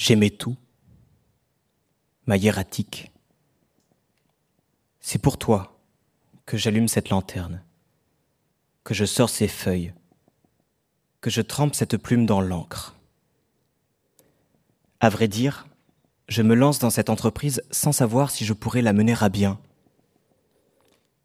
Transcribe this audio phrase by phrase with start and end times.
[0.00, 0.56] J'aimais tout.
[2.24, 3.12] Ma hiératique.
[4.98, 5.78] C'est pour toi
[6.46, 7.62] que j'allume cette lanterne,
[8.82, 9.92] que je sors ces feuilles,
[11.20, 12.96] que je trempe cette plume dans l'encre.
[15.00, 15.66] À vrai dire,
[16.28, 19.60] je me lance dans cette entreprise sans savoir si je pourrais la mener à bien.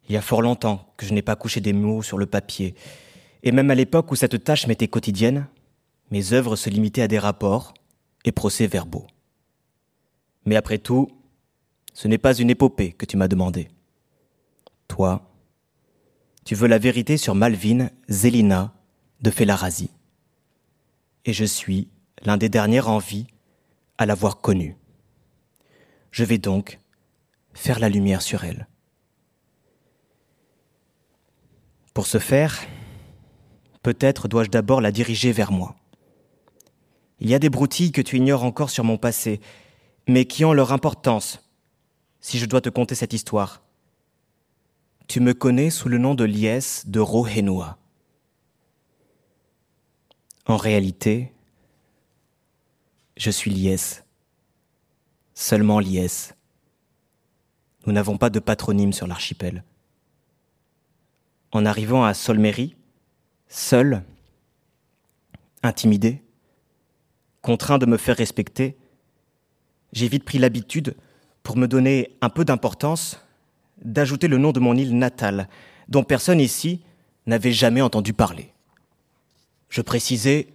[0.06, 2.74] Il y a fort longtemps que je n'ai pas couché des mots sur le papier,
[3.42, 5.46] et même à l'époque où cette tâche m'était quotidienne,
[6.10, 7.72] mes œuvres se limitaient à des rapports,
[8.26, 9.06] et procès-verbaux.
[10.44, 11.08] Mais après tout,
[11.94, 13.68] ce n'est pas une épopée que tu m'as demandé.
[14.88, 15.22] Toi,
[16.44, 18.74] tu veux la vérité sur Malvin Zelina
[19.22, 19.90] de Felarazi.
[21.24, 21.88] Et je suis
[22.22, 23.26] l'un des derniers en vie
[23.98, 24.76] à l'avoir connue.
[26.10, 26.78] Je vais donc
[27.54, 28.68] faire la lumière sur elle.
[31.94, 32.60] Pour ce faire,
[33.82, 35.76] peut-être dois-je d'abord la diriger vers moi.
[37.20, 39.40] Il y a des broutilles que tu ignores encore sur mon passé,
[40.06, 41.40] mais qui ont leur importance,
[42.20, 43.62] si je dois te conter cette histoire.
[45.08, 47.78] Tu me connais sous le nom de Lies de Rohenua.
[50.46, 51.32] En réalité,
[53.16, 54.00] je suis Lies.
[55.34, 56.32] Seulement Lies.
[57.86, 59.64] Nous n'avons pas de patronyme sur l'archipel.
[61.52, 62.76] En arrivant à Solmery,
[63.48, 64.02] seul,
[65.62, 66.22] intimidé,
[67.46, 68.76] contraint de me faire respecter,
[69.92, 70.96] j'ai vite pris l'habitude,
[71.44, 73.20] pour me donner un peu d'importance,
[73.84, 75.48] d'ajouter le nom de mon île natale,
[75.86, 76.82] dont personne ici
[77.24, 78.52] n'avait jamais entendu parler.
[79.68, 80.48] Je précisais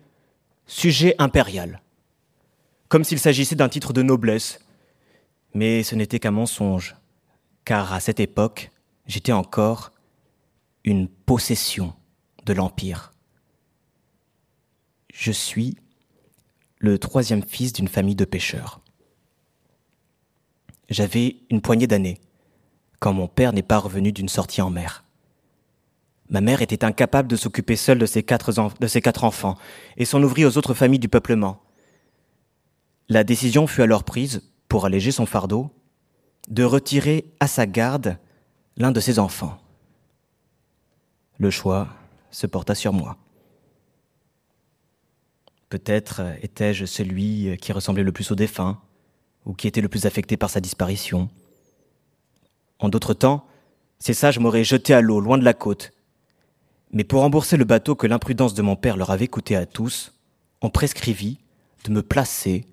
[0.66, 1.82] sujet impérial,
[2.90, 4.60] comme s'il s'agissait d'un titre de noblesse,
[5.54, 6.98] mais ce n'était qu'un mensonge,
[7.64, 8.70] car à cette époque,
[9.08, 9.94] j'étais encore
[10.84, 11.94] une possession
[12.44, 13.14] de l'Empire.
[15.14, 15.78] Je suis
[16.82, 18.82] le troisième fils d'une famille de pêcheurs.
[20.90, 22.20] J'avais une poignée d'années
[23.00, 25.04] quand mon père n'est pas revenu d'une sortie en mer.
[26.30, 29.58] Ma mère était incapable de s'occuper seule de ses, quatre enfants
[29.98, 31.62] et s'en ouvrit aux autres familles du peuplement.
[33.10, 35.70] La décision fut alors prise, pour alléger son fardeau,
[36.48, 38.18] de retirer à sa garde
[38.78, 39.60] l'un de ses enfants.
[41.38, 41.90] Le choix
[42.32, 43.18] se porta sur moi.
[45.72, 48.82] Peut-être euh, étais-je celui euh, qui ressemblait le plus au défunt,
[49.46, 51.30] ou qui était le plus affecté par sa disparition.
[52.80, 53.48] En d'autres temps,
[53.98, 55.94] ces sages m'auraient jeté à l'eau, loin de la côte.
[56.92, 60.14] Mais pour rembourser le bateau que l'imprudence de mon père leur avait coûté à tous,
[60.62, 61.40] on prescrivit
[61.86, 62.66] de me placer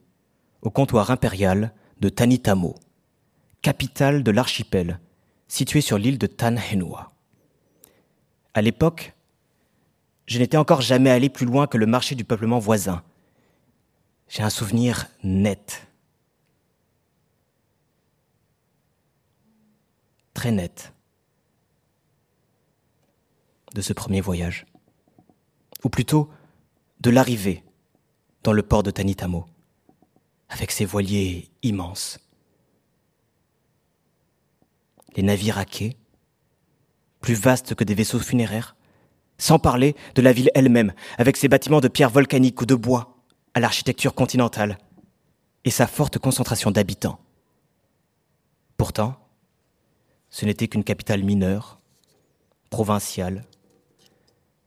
[0.63, 2.75] au comptoir impérial de Tanitamo,
[3.63, 4.99] capitale de l'archipel,
[5.47, 7.13] situé sur l'île de Tanhenua.
[8.55, 9.15] À l'époque,
[10.29, 13.03] je n'étais encore jamais allé plus loin que le marché du peuplement voisin.
[14.29, 15.89] J'ai un souvenir net.
[20.35, 20.93] Très net.
[23.75, 24.67] De ce premier voyage.
[25.83, 26.31] Ou plutôt,
[27.01, 27.65] de l'arrivée
[28.43, 29.47] dans le port de Tanitamo,
[30.51, 32.19] avec ses voiliers immenses.
[35.17, 35.97] Les navires à quai,
[37.21, 38.77] plus vastes que des vaisseaux funéraires,
[39.39, 43.17] sans parler de la ville elle-même, avec ses bâtiments de pierre volcanique ou de bois,
[43.55, 44.79] à l'architecture continentale,
[45.65, 47.21] et sa forte concentration d'habitants.
[48.77, 49.17] Pourtant,
[50.31, 51.81] ce n'était qu'une capitale mineure,
[52.71, 53.45] provinciale,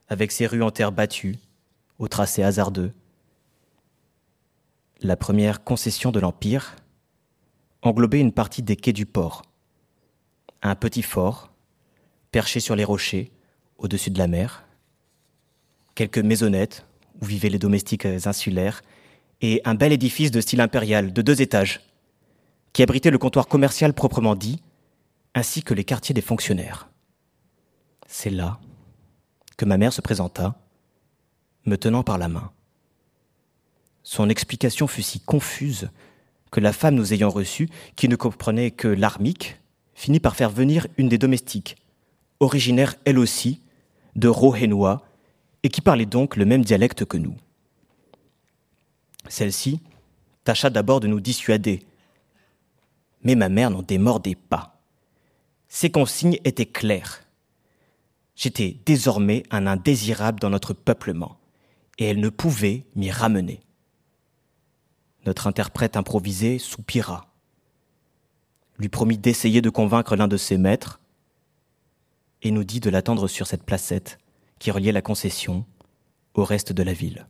[0.10, 1.38] avec ses rues en terre battue,
[2.00, 2.94] au tracé hasardeux.
[5.02, 6.76] La première concession de l'Empire
[7.82, 9.44] englobait une partie des quais du port,
[10.62, 11.52] un petit fort,
[12.32, 13.32] perché sur les rochers,
[13.82, 14.64] au-dessus de la mer,
[15.96, 16.86] quelques maisonnettes
[17.22, 18.82] où vivaient les domestiques insulaires,
[19.42, 21.82] et un bel édifice de style impérial de deux étages,
[22.74, 24.62] qui abritait le comptoir commercial proprement dit,
[25.34, 26.90] ainsi que les quartiers des fonctionnaires.
[28.08, 28.60] C'est là
[29.58, 30.56] que ma mère se présenta,
[31.66, 32.52] me tenant par la main.
[34.04, 35.90] Son explication fut si confuse
[36.52, 39.60] que la femme nous ayant reçus, qui ne comprenait que l'armique,
[39.94, 41.78] finit par faire venir une des domestiques,
[42.40, 43.62] originaire elle aussi
[44.16, 45.06] de Rohénois,
[45.64, 47.36] et qui parlait donc le même dialecte que nous.
[49.28, 49.80] Celle-ci
[50.44, 51.86] tâcha d'abord de nous dissuader,
[53.24, 54.82] mais ma mère n'en démordait pas.
[55.68, 57.22] Ses consignes étaient claires.
[58.36, 61.38] J'étais désormais un indésirable dans notre peuplement,
[62.00, 63.62] et elle ne pouvait m'y ramener.
[65.26, 67.28] Notre interprète improvisé soupira,
[68.80, 71.01] lui promit d'essayer de convaincre l'un de ses maîtres,
[72.42, 74.18] et nous dit de l'attendre sur cette placette
[74.60, 75.66] qui reliait la concession
[76.34, 77.26] au reste de la ville.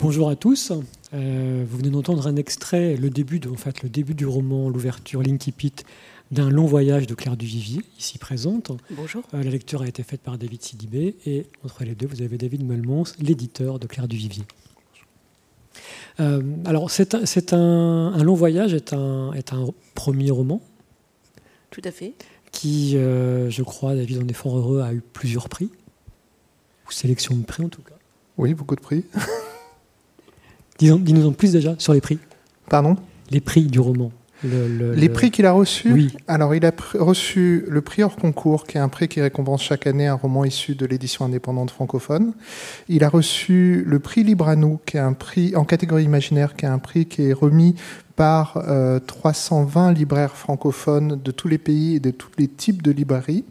[0.00, 0.72] Bonjour à tous.
[1.14, 4.68] Euh, vous venez d'entendre un extrait, le début, de, en fait, le début du roman,
[4.68, 5.72] l'ouverture, l'incipit
[6.30, 8.72] d'un long voyage de Claire Duvivier, ici présente.
[8.90, 9.22] Bonjour.
[9.32, 12.36] Euh, la lecture a été faite par David Sidibé et entre les deux, vous avez
[12.36, 14.44] David Melmons, l'éditeur de Claire Duvivier.
[16.20, 20.60] Euh, alors, c'est un, un, long voyage est un, est un premier roman.
[21.70, 22.14] Tout à fait.
[22.52, 25.70] Qui, euh, je crois, David en est fort heureux, a eu plusieurs prix,
[26.86, 27.96] ou sélection de prix en tout cas.
[28.38, 29.04] Oui, beaucoup de prix.
[30.78, 32.18] Dis-nous en plus déjà sur les prix.
[32.68, 32.96] Pardon?
[33.30, 34.12] Les prix du roman.
[34.44, 36.16] Les prix qu'il a reçus oui.
[36.28, 39.86] Alors, il a reçu le prix hors concours, qui est un prix qui récompense chaque
[39.86, 42.34] année un roman issu de l'édition indépendante francophone.
[42.88, 46.56] Il a reçu le prix Libre à nous, qui est un prix en catégorie imaginaire,
[46.56, 47.74] qui est un prix qui est remis
[48.16, 52.92] par euh, 320 libraires francophones de tous les pays et de tous les types de
[52.92, 53.44] librairies.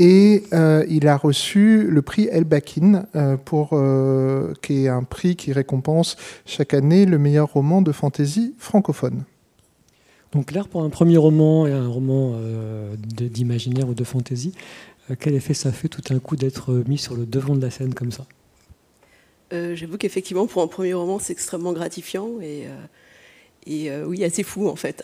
[0.00, 5.02] Et euh, il a reçu le prix El Bakin, euh, pour, euh, qui est un
[5.02, 6.16] prix qui récompense
[6.46, 9.24] chaque année le meilleur roman de fantasy francophone.
[10.32, 12.38] Donc Claire, pour un premier roman et un roman
[12.96, 14.52] d'imaginaire ou de fantasy,
[15.18, 17.94] quel effet ça fait tout un coup d'être mis sur le devant de la scène
[17.94, 18.26] comme ça?
[19.50, 22.66] J'avoue qu'effectivement, pour un premier roman, c'est extrêmement gratifiant et,
[23.66, 25.02] et oui, assez fou en fait.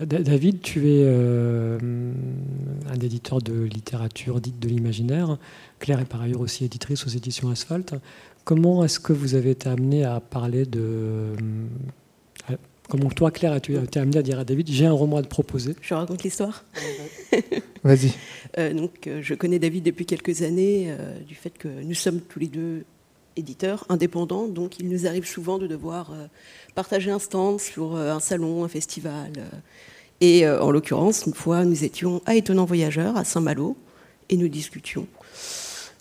[0.00, 1.78] David, tu es euh,
[2.90, 5.38] un éditeur de littérature dite de l'imaginaire.
[5.78, 7.94] Claire est par ailleurs aussi éditrice aux éditions Asphalte.
[8.42, 11.34] Comment est-ce que vous avez été amené à parler de...
[12.94, 15.22] Euh, comment toi, Claire, as-tu été amené à dire à David, j'ai un roman à
[15.22, 16.64] te proposer Je raconte l'histoire
[17.84, 18.12] Vas-y.
[18.58, 20.94] Euh, donc, je connais David depuis quelques années,
[21.26, 22.84] du fait que nous sommes tous les deux
[23.36, 26.12] éditeurs indépendants, donc il nous arrive souvent de devoir
[26.74, 29.32] partager un stand sur un salon, un festival.
[30.20, 33.76] Et en l'occurrence, une fois, nous étions à Étonnant Voyageur, à Saint-Malo,
[34.30, 35.06] et nous discutions,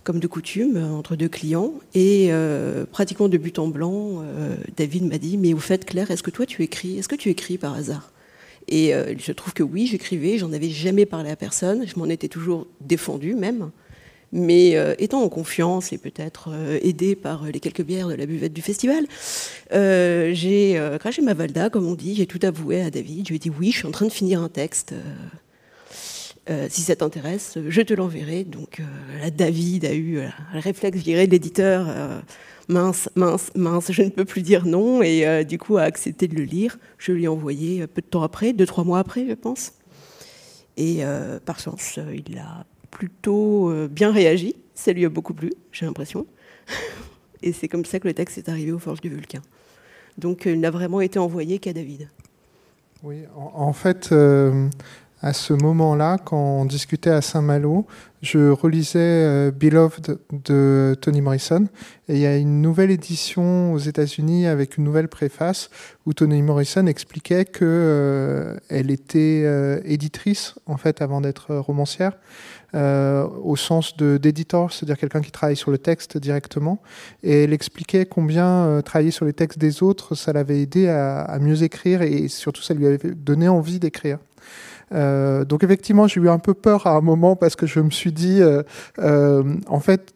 [0.03, 1.73] comme de coutume, entre deux clients.
[1.94, 6.11] Et euh, pratiquement de but en blanc, euh, David m'a dit Mais au fait, Claire,
[6.11, 8.11] est-ce que toi tu écris Est-ce que tu écris par hasard?
[8.67, 12.05] Et euh, je trouve que oui, j'écrivais, j'en avais jamais parlé à personne, je m'en
[12.05, 13.71] étais toujours défendu même.
[14.35, 18.25] Mais euh, étant en confiance et peut-être euh, aidé par les quelques bières de la
[18.25, 19.06] buvette du festival,
[19.73, 23.27] euh, j'ai craché ma valda, comme on dit, j'ai tout avoué à David.
[23.27, 24.95] Je lui ai dit oui, je suis en train de finir un texte.
[26.69, 28.44] Si ça t'intéresse, je te l'enverrai.
[28.44, 28.81] Donc
[29.22, 30.22] là, David a eu
[30.54, 31.88] le réflexe viré de l'éditeur.
[32.68, 35.01] mince, mince, mince, je ne peux plus dire non.
[35.01, 36.78] Et du coup, a accepté de le lire.
[36.98, 39.74] Je lui ai envoyé peu de temps après, deux, trois mois après, je pense.
[40.75, 41.01] Et
[41.45, 41.98] par chance,
[42.28, 44.56] il a plutôt euh, bien réagi.
[44.75, 46.25] Ça lui a beaucoup plu, j'ai l'impression.
[47.42, 49.42] Et c'est comme ça que le texte est arrivé aux forges du Vulcain.
[50.18, 52.10] Donc il n'a vraiment été envoyé qu'à David.
[53.01, 54.69] Oui, en, fait, euh,
[55.23, 57.87] à ce moment-là, quand on discutait à Saint-Malo,
[58.21, 61.65] je relisais euh, Beloved de Toni Morrison.
[62.07, 65.71] Et il y a une nouvelle édition aux États-Unis avec une nouvelle préface
[66.05, 72.13] où Toni Morrison expliquait qu'elle elle était éditrice, en fait, avant d'être romancière.
[72.75, 76.81] Euh, au sens d'éditeur, c'est-à-dire quelqu'un qui travaille sur le texte directement.
[77.21, 81.37] Et elle expliquait combien euh, travailler sur les textes des autres, ça l'avait aidé à,
[81.39, 84.17] mieux écrire et surtout ça lui avait donné envie d'écrire.
[84.94, 87.90] Euh, donc effectivement, j'ai eu un peu peur à un moment parce que je me
[87.90, 88.42] suis dit,
[88.98, 90.13] en fait,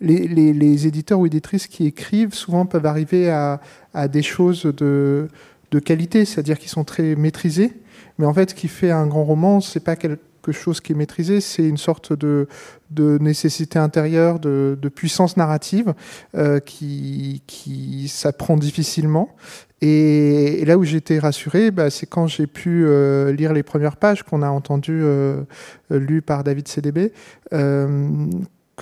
[0.00, 3.60] les, éditeurs ou éditrices qui écrivent souvent peuvent arriver à,
[4.08, 5.28] des choses de,
[5.70, 7.72] de qualité, c'est-à-dire qu'ils sont très maîtrisés.
[8.18, 10.92] Mais en fait, ce qui fait un grand roman, c'est pas quel, quelque chose qui
[10.92, 12.48] est maîtrisé, c'est une sorte de,
[12.90, 15.94] de nécessité intérieure, de, de puissance narrative
[16.36, 19.34] euh, qui, qui s'apprend difficilement.
[19.80, 24.22] Et, là où j'étais rassuré, bah, c'est quand j'ai pu euh, lire les premières pages
[24.22, 25.42] qu'on a entendues euh,
[25.90, 27.12] lues par David CDB.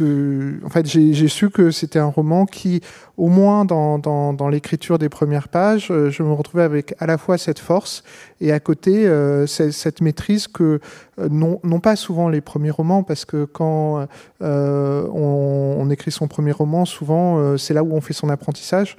[0.00, 2.80] En fait, j'ai su que c'était un roman qui,
[3.16, 7.38] au moins dans, l'écriture des premières pages, euh, je me retrouvais avec à la fois
[7.38, 8.02] cette force
[8.40, 10.80] et à côté euh, cette, maîtrise que
[11.18, 14.06] euh, non, pas souvent les premiers romans, parce que quand
[14.40, 18.96] on, écrit son premier roman, souvent c'est là où on fait son apprentissage.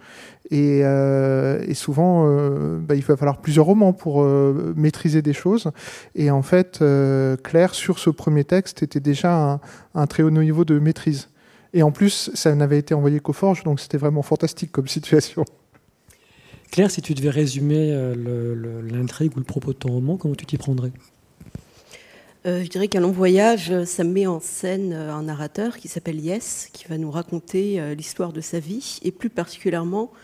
[0.52, 5.32] Et, euh, et souvent, euh, bah, il va falloir plusieurs romans pour euh, maîtriser des
[5.32, 5.72] choses.
[6.14, 6.84] Et en fait,
[7.44, 9.60] Claire, sur ce premier texte, était déjà un,
[9.96, 11.30] un, très haut niveau de maîtrise.
[11.74, 15.46] Et en plus, ça n'avait été envoyé qu'aux forges, donc c'était vraiment fantastique comme situation.
[16.70, 18.14] Claire, si tu devais résumer
[18.92, 20.92] l'intrigue ou le propos de ton roman, comment tu t'y prendrais?
[22.46, 26.70] Euh, je dirais qu'un long voyage, ça met en scène un narrateur qui s'appelle Yes,
[26.74, 30.18] qui va nous raconter l'histoire de sa vie, et plus particulièrement euh,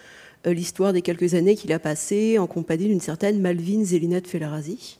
[0.51, 4.99] l'histoire des quelques années qu'il a passées en compagnie d'une certaine Malvine Zélinette Felarazi,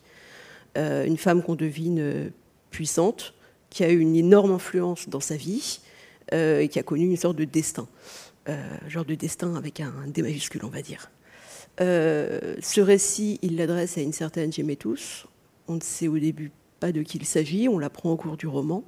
[0.78, 2.30] euh, une femme qu'on devine euh,
[2.72, 3.34] puissante,
[3.70, 5.80] qui a eu une énorme influence dans sa vie,
[6.34, 7.88] et qui a connu une sorte de destin,
[8.90, 11.10] genre de destin avec un, D majuscule, on va dire.
[11.80, 15.26] ce récit, il l'adresse à une certaine Gémétus.
[15.70, 16.52] On ne sait au début
[16.82, 18.84] pas de qui il s'agit, on l'apprend au cours du roman.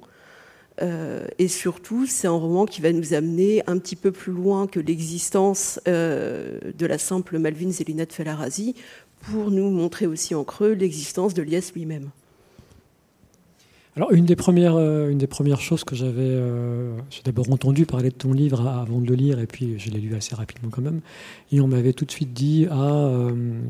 [0.82, 4.66] Euh, et surtout, c'est un roman qui va nous amener un petit peu plus loin
[4.66, 8.74] que l'existence euh, de la simple Malvin Zélina de Felarazi
[9.20, 12.10] pour nous montrer aussi en creux l'existence de Liès lui-même.
[13.96, 16.40] Alors, une des premières, euh, une des premières choses que j'avais,
[17.10, 19.98] j'ai d'abord entendu parler de ton livre avant de le lire, et puis je l'ai
[19.98, 21.00] lu assez rapidement quand même.
[21.52, 23.10] Et on m'avait tout de suite dit Ah,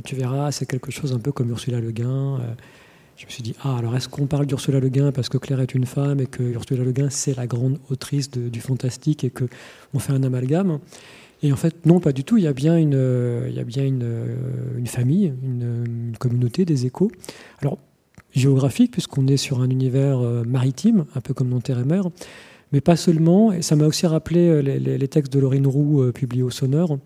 [0.05, 2.39] tu verras, c'est quelque chose un peu comme Ursula Le Guin
[3.21, 5.61] je me suis dit, ah, alors est-ce qu'on parle d'Ursula Le Guin parce que Claire
[5.61, 9.31] est une femme et que Ursula Le Guin, c'est la grande autrice du fantastique et
[9.31, 10.79] qu'on fait un amalgame?
[11.43, 12.39] Et en fait, non, pas du tout.
[12.39, 17.11] Il y a bien une, il y a bien une, famille, une, communauté des échos.
[17.61, 17.77] Alors,
[18.33, 22.05] géographique, puisqu'on est sur un univers euh, maritime, un peu comme dans Terre et Mer,
[22.73, 23.53] mais pas seulement.
[23.53, 26.97] Et ça m'a aussi rappelé euh, les, textes de Laurine Roux euh, publiés au Sonneur.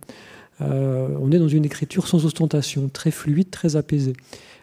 [0.61, 4.15] on est dans une écriture sans ostentation, très fluide, très apaisée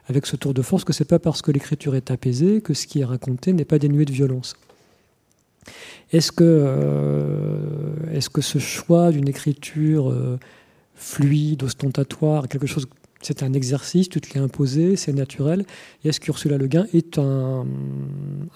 [0.07, 2.87] avec ce tour de force que c'est pas parce que l'écriture est apaisée que ce
[2.87, 4.55] qui est raconté n'est pas dénué de violence.
[6.11, 10.39] Est-ce que, euh, est que ce choix d'une écriture euh,
[10.95, 12.87] fluide, ostentatoire, quelque chose,
[13.21, 15.65] c'est un exercice, tu te l'es imposé, c'est naturel
[16.03, 17.65] est-ce qu'Ursula Le Guin est un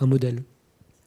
[0.02, 0.42] modèle?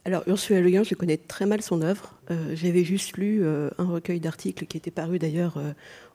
[0.09, 2.15] Alors Ursula Le Guin, je connais très mal son œuvre.
[2.31, 5.59] Euh, j'avais juste lu un recueil d'articles qui était paru d'ailleurs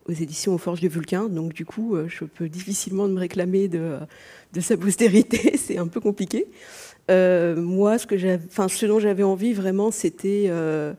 [0.07, 1.29] aux éditions aux Forges de Vulcain.
[1.29, 3.99] Donc du coup, euh, je peux difficilement me réclamer de,
[4.61, 5.57] sa postérité.
[5.59, 6.47] C'est un peu compliqué.
[7.11, 10.95] Euh, moi, ce, que dont j'avais envie vraiment, c'était euh,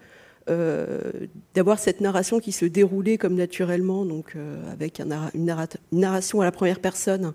[1.55, 4.35] d'avoir cette narration qui se déroulait comme naturellement, donc
[4.71, 5.57] avec une,
[5.91, 7.33] narration à la première personne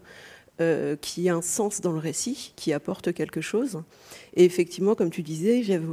[1.00, 3.83] qui a un sens dans le récit, qui apporte quelque chose.
[4.35, 5.87] Et effectivement, comme tu disais, j'avais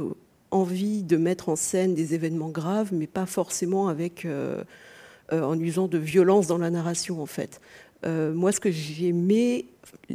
[0.50, 4.26] envie de mettre en scène des événements graves, mais pas forcément avec
[5.32, 7.60] euh, en usant de violence dans la narration, en fait.
[8.06, 9.66] Euh, moi, ce que j'aimais,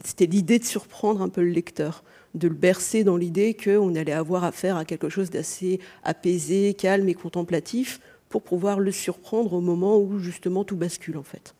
[0.03, 4.11] c'était l'idée de surprendre un peu le lecteur, de le bercer dans l'idée qu'on allait
[4.11, 9.61] avoir affaire à quelque chose d'assez apaisé, calme et contemplatif, pour pouvoir le surprendre au
[9.61, 11.53] moment où justement tout bascule, en fait.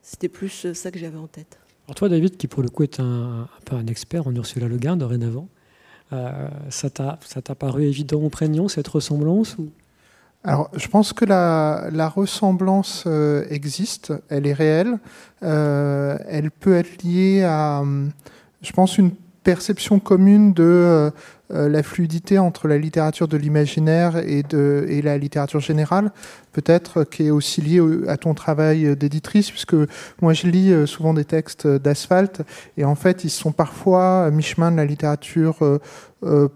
[0.00, 1.58] C'était plus ça que j'avais en tête.
[1.86, 4.76] Alors toi, David, qui pour le coup est un, peu un expert en Ursula Le
[4.76, 5.48] Guin dorénavant,
[6.12, 9.68] euh, ça t'a paru évident, prégnant cette ressemblance ou?
[10.42, 14.98] Alors, je pense que la, ressemblance euh, existe, elle est réelle.
[15.42, 17.82] Euh, elle peut être liée à,
[18.62, 19.10] je pense, une
[19.42, 21.10] perception commune de
[21.52, 24.42] euh, euh, la fluidité entre la littérature de l'imaginaire et,
[25.02, 26.12] la littérature générale,
[26.52, 29.76] peut-être qui est aussi liée à ton travail d'éditrice, puisque
[30.20, 32.42] moi je lis euh, souvent des textes d'asphalte,
[32.76, 35.56] et en fait ils sont parfois à mi-chemin de la littérature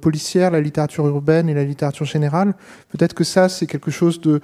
[0.00, 2.54] policière, la littérature urbaine et la littérature générale.
[2.88, 4.40] Peut-être que ça c'est quelque chose de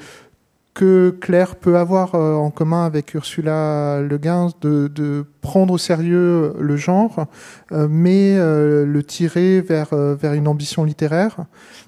[0.77, 6.55] que Claire peut avoir euh, en commun avec Ursula Le Guin de, prendre au sérieux
[6.59, 7.27] le genre,
[7.73, 11.39] euh, mais euh, le tirer vers, vers une ambition littéraire.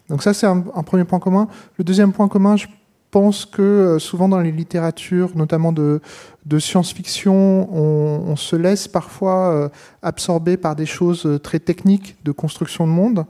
[0.09, 1.49] Donc ça, c'est un, premier point commun.
[1.76, 2.66] Le deuxième point commun, je
[3.11, 6.00] pense que souvent dans les littératures, notamment de,
[6.47, 9.71] de science-fiction, on, on, se laisse parfois
[10.02, 13.26] absorber par des choses très techniques de construction de monde.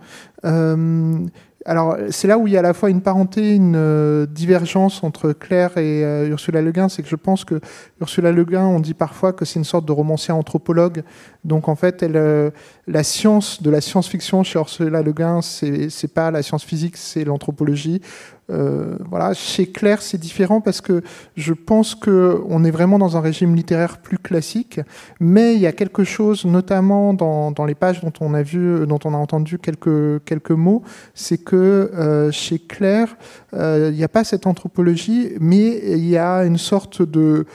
[1.65, 5.03] Alors, c'est là où il y a à la fois une parenté, une euh, divergence
[5.03, 6.89] entre Claire et euh, Ursula Le Guin.
[6.89, 7.61] C'est que je pense que
[8.01, 11.03] Ursula Le Guin, on dit parfois que c'est une sorte de romancier anthropologue.
[11.45, 12.51] Donc, en fait, euh,
[12.87, 17.25] la science de la science-fiction chez Ursula Le Guin, c'est pas la science physique, c'est
[17.25, 18.03] l'anthropologie.
[18.51, 21.03] Euh, voilà, chez Claire, c'est différent parce que
[21.37, 24.81] je pense que on est vraiment dans un régime littéraire plus classique,
[25.21, 28.99] mais il y a quelque chose, notamment dans, les pages dont on a vu, dont
[29.05, 30.83] on a entendu quelques mots,
[31.15, 33.17] c'est que euh, chez Claire,
[33.55, 37.47] il n'y a pas cette anthropologie, mais il y a une sorte de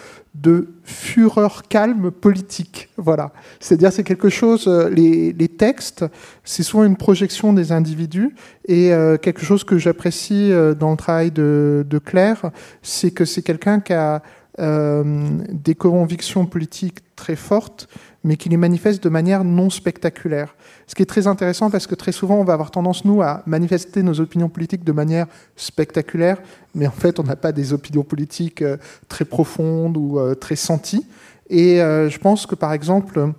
[0.83, 2.89] fureur calme politique.
[2.97, 3.31] Voilà.
[3.59, 6.05] C'est-à-dire, c'est quelque chose, euh, les, textes,
[6.43, 8.35] c'est souvent une projection des individus,
[8.67, 13.41] et euh, quelque chose que j'apprécie euh, dans le travail de Claire, c'est que c'est
[13.41, 14.21] quelqu'un qui a
[14.55, 17.87] des convictions politiques très fortes,
[18.23, 20.55] mais qui les manifeste de manière non spectaculaire.
[20.87, 23.43] Ce qui est très intéressant parce que très souvent, on va avoir tendance, nous, à
[23.45, 26.37] manifester nos opinions politiques de manière spectaculaire,
[26.73, 28.77] mais en fait, on n'a pas des opinions politiques euh,
[29.09, 31.05] très profondes ou euh, très senties.
[31.49, 33.33] Et euh, je pense que, par exemple,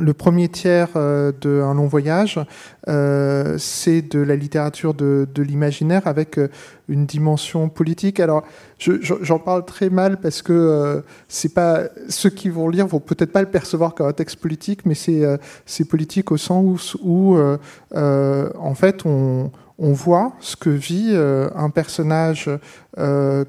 [0.00, 2.40] le premier tiers euh, d'un long voyage,
[2.88, 6.48] euh, c'est de la littérature de, l'imaginaire avec euh,
[6.88, 8.20] une dimension politique.
[8.20, 8.44] Alors,
[8.78, 13.42] j'en parle très mal parce que c'est pas ceux qui vont lire vont peut-être pas
[13.42, 17.36] le percevoir comme un texte politique, mais c'est politique au sens où,
[17.94, 22.48] en fait, on, voit ce que vit un personnage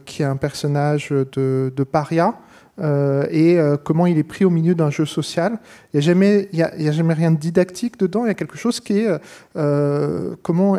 [0.06, 2.36] qui est un personnage de, paria
[2.80, 5.60] euh, et comment il est pris au milieu d'un jeu social.
[5.94, 8.58] Il n'y a, jamais, il a jamais rien de didactique dedans, il y a quelque
[8.58, 9.08] chose qui est
[10.42, 10.78] comment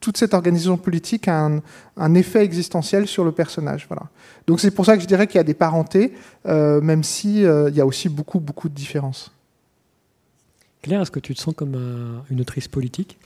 [0.00, 1.50] toute cette organisation politique a
[1.96, 3.86] un, effet existentiel sur le personnage.
[3.88, 4.04] Voilà.
[4.46, 6.12] Donc c'est pour ça que je dirais qu'il y a des parentés,
[6.44, 9.32] même s'il il y a aussi beaucoup, beaucoup de différences.
[10.82, 13.18] Claire, est-ce que tu te sens comme une autrice politique?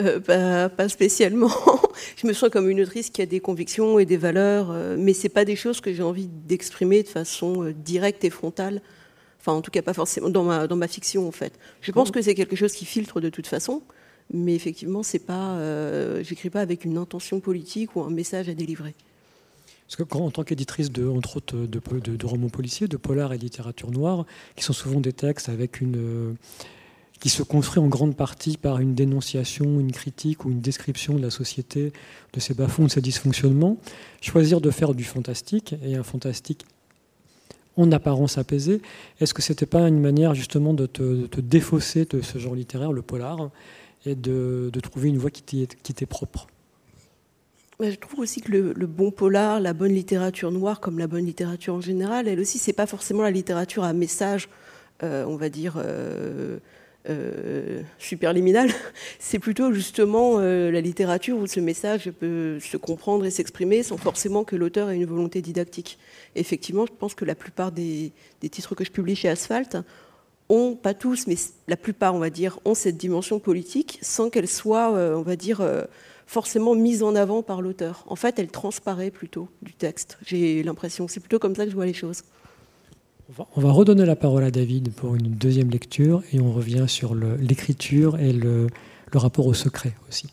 [0.00, 1.50] Euh, pas, spécialement.
[2.16, 5.12] je me sens comme une autrice qui a des convictions et des valeurs, euh, mais
[5.12, 8.82] c'est pas des choses que j'ai envie d'exprimer de façon euh, directe et frontale.
[9.40, 11.52] Enfin, en tout cas, pas forcément dans ma, dans ma fiction, en fait.
[11.80, 13.82] Je pense que c'est quelque chose qui filtre de toute façon,
[14.32, 15.58] mais effectivement, c'est pas,
[16.22, 18.94] j'écris pas avec une intention politique ou un message à délivrer.
[19.86, 22.98] Parce que quand, en tant qu'éditrice de, entre autres, de, de, de, romans policiers, de
[22.98, 24.26] polar et littérature noire,
[24.56, 26.36] qui sont souvent des textes avec une
[27.20, 31.22] qui se construit en grande partie par une dénonciation, une critique ou une description de
[31.22, 31.92] la société,
[32.32, 33.76] de ses bas-fonds, de ses dysfonctionnements,
[34.20, 36.64] choisir de faire du fantastique, et un fantastique
[37.76, 38.82] en apparence apaisé,
[39.20, 43.02] est-ce que c'était pas une manière justement de te, défausser de ce genre littéraire, le
[43.02, 43.50] polar,
[44.06, 46.46] et de, trouver une voie qui t'est propre?
[47.80, 51.74] Je trouve aussi que le, bon polar, la bonne littérature noire, comme la bonne littérature
[51.74, 54.48] en général, elle aussi, c'est pas forcément la littérature à message,
[55.02, 56.58] euh, on va dire, euh,
[57.08, 58.68] euh, superliminal,
[59.18, 63.96] c'est plutôt justement euh, la littérature où ce message peut se comprendre et s'exprimer sans
[63.96, 65.98] forcément que l'auteur ait une volonté didactique.
[66.34, 68.12] effectivement, je pense que la plupart des,
[68.50, 69.78] titres que je publie chez Asphalt
[70.50, 71.36] ont, pas tous, mais
[71.68, 75.36] la plupart, on va dire, ont cette dimension politique sans qu'elle soit, euh, on va
[75.36, 75.66] dire,
[76.26, 78.04] forcément mise en avant par l'auteur.
[78.08, 80.18] En fait, elle transparaît plutôt du texte.
[80.26, 82.24] J'ai l'impression, c'est plutôt comme ça que je vois les choses.
[83.54, 87.14] On va, redonner la parole à David pour une deuxième lecture et on revient sur
[87.14, 88.66] l'écriture et le,
[89.12, 90.28] rapport au secret aussi.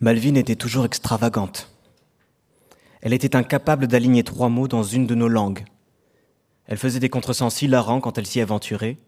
[0.00, 1.70] Malvine était toujours extravagante.
[3.00, 5.64] Elle était incapable d'aligner trois mots dans une de nos langues.
[6.66, 8.98] Elle faisait des contresens hilarants quand elle s'y aventurait,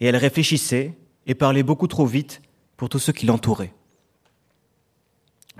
[0.00, 0.94] et elle réfléchissait
[1.26, 2.42] et parlait beaucoup trop vite
[2.76, 3.72] pour tous ceux qui l'entouraient.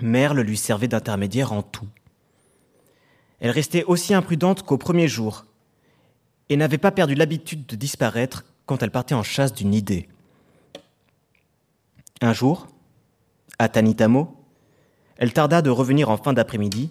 [0.01, 1.87] Merle lui servait d'intermédiaire en tout.
[3.39, 5.45] Elle restait aussi imprudente qu'au premier jour,
[6.49, 10.07] et n'avait pas perdu l'habitude de disparaître quand elle partait en chasse d'une idée.
[12.21, 12.67] Un jour,
[13.59, 14.35] à Tanitamo,
[15.17, 16.89] elle tarda de revenir en fin d'après-midi,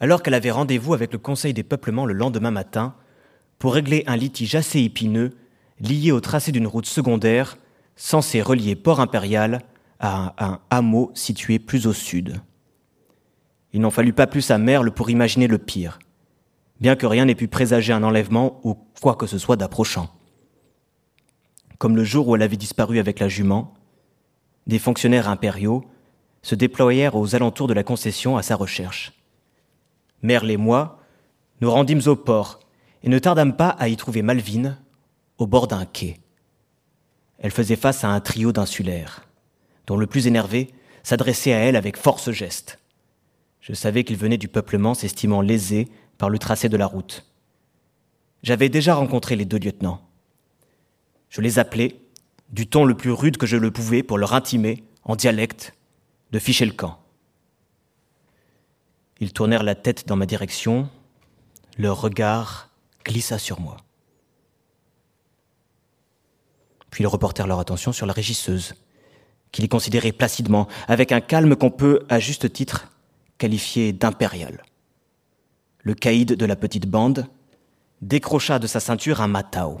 [0.00, 2.94] alors qu'elle avait rendez-vous avec le Conseil des peuplements le lendemain matin
[3.58, 5.36] pour régler un litige assez épineux
[5.80, 7.56] lié au tracé d'une route secondaire
[7.96, 9.62] censée relier Port-Impérial
[10.00, 12.40] à un hameau situé plus au sud.
[13.72, 15.98] Il n'en fallut pas plus à Merle pour imaginer le pire,
[16.80, 20.10] bien que rien n'ait pu présager un enlèvement ou quoi que ce soit d'approchant.
[21.78, 23.74] Comme le jour où elle avait disparu avec la jument,
[24.66, 25.84] des fonctionnaires impériaux
[26.42, 29.12] se déployèrent aux alentours de la concession à sa recherche.
[30.22, 31.00] Merle et moi
[31.60, 32.60] nous rendîmes au port
[33.02, 34.78] et ne tardâmes pas à y trouver Malvine
[35.38, 36.18] au bord d'un quai.
[37.38, 39.26] Elle faisait face à un trio d'insulaires,
[39.86, 42.78] dont le plus énervé s'adressait à elle avec force geste.
[43.66, 47.26] Je savais qu'il venait du peuplement s'estimant lésé par le tracé de la route.
[48.44, 50.00] J'avais déjà rencontré les deux lieutenants.
[51.30, 52.00] Je les appelais,
[52.50, 55.74] du ton le plus rude que je le pouvais pour leur intimer, en dialecte,
[56.30, 57.00] de ficher le camp.
[59.18, 60.88] Ils tournèrent la tête dans ma direction,
[61.76, 62.70] leur regard
[63.04, 63.78] glissa sur moi.
[66.90, 68.76] Puis ils reportèrent leur attention sur la régisseuse,
[69.50, 72.92] qui les considérait placidement, avec un calme qu'on peut, à juste titre,
[73.38, 74.62] qualifié d'impérial.
[75.80, 77.26] Le caïd de la petite bande
[78.02, 79.80] décrocha de sa ceinture un matao,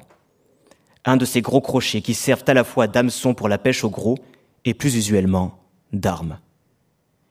[1.04, 3.90] un de ces gros crochets qui servent à la fois d'hameçon pour la pêche au
[3.90, 4.18] gros
[4.64, 5.58] et plus usuellement
[5.92, 6.38] d'arme.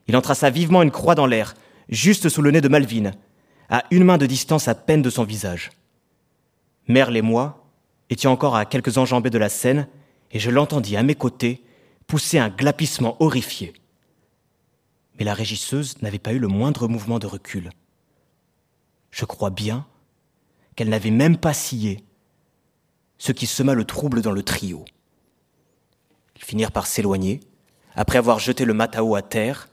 [0.08, 1.56] Il entraça vivement une croix dans l'air,
[1.90, 3.14] juste sous le nez de Malvine,
[3.70, 5.72] à une main de distance à peine de son visage.
[6.88, 7.66] Merle et moi
[8.10, 9.88] étions encore à quelques enjambées de la scène,
[10.32, 11.64] et je l'entendis à mes côtés
[12.08, 13.74] pousser un glapissement horrifié
[15.18, 17.70] mais la régisseuse n'avait pas eu le moindre mouvement de recul.
[19.12, 19.86] Je crois bien
[20.76, 22.04] qu'elle n'avait même pas scié,
[23.18, 24.84] ce qui sema le trouble dans le trio.
[26.36, 27.40] Ils finirent par s'éloigner,
[27.96, 29.70] après avoir jeté le matao à terre,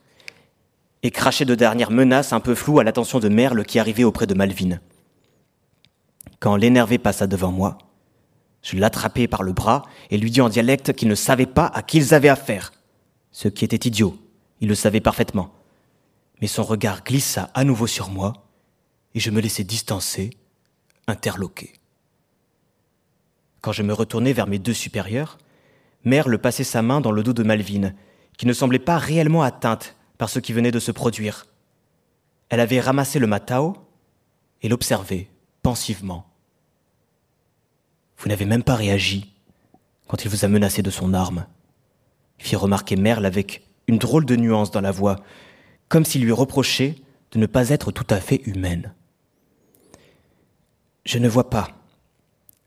[1.03, 4.27] et craché de dernières menaces un peu floues à l'attention de Merle qui arrivait auprès
[4.27, 4.79] de Malvine.
[6.39, 7.77] Quand l'énervé passa devant moi,
[8.61, 11.81] je l'attrapai par le bras et lui dis en dialecte qu'ils ne savaient pas à
[11.81, 12.71] qui ils avaient affaire,
[13.31, 14.17] ce qui était idiot,
[14.61, 15.53] il le savait parfaitement.
[16.41, 18.33] Mais son regard glissa à nouveau sur moi,
[19.15, 20.31] et je me laissai distancer,
[21.07, 21.73] interloqué.
[23.61, 25.37] Quand je me retournai vers mes deux supérieurs,
[26.03, 27.95] Merle passait sa main dans le dos de Malvine,
[28.37, 31.45] qui ne semblait pas réellement atteinte par ce qui venait de se produire.
[32.49, 33.77] Elle avait ramassé le matao
[34.61, 35.29] et l'observait
[35.61, 36.25] pensivement.
[38.17, 39.33] Vous n'avez même pas réagi
[40.07, 41.47] quand il vous a menacé de son arme,
[42.37, 45.17] fit remarquer Merle avec une drôle de nuance dans la voix,
[45.89, 46.95] comme s'il lui reprochait
[47.31, 48.93] de ne pas être tout à fait humaine.
[51.05, 51.69] Je ne vois pas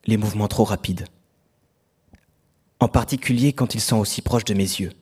[0.07, 1.07] les mouvements trop rapides,
[2.81, 4.92] en particulier quand ils sont aussi proches de mes yeux,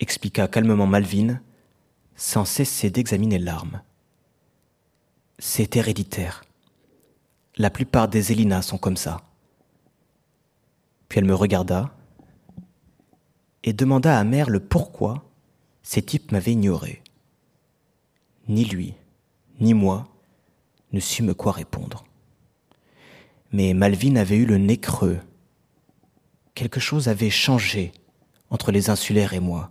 [0.00, 1.40] expliqua calmement Malvin,
[2.14, 3.80] sans cesser d'examiner l'arme.
[5.38, 6.44] C'est héréditaire.
[7.56, 9.22] La plupart des Élinas sont comme ça.
[11.08, 11.96] Puis elle me regarda
[13.64, 15.24] et demanda à Merle pourquoi
[15.82, 17.02] ces types m'avaient ignoré.
[18.48, 18.94] Ni lui,
[19.60, 20.08] ni moi
[20.92, 22.04] ne sûmes quoi répondre.
[23.52, 25.20] Mais Malvin avait eu le nez creux.
[26.54, 27.92] Quelque chose avait changé
[28.50, 29.70] entre les insulaires et moi.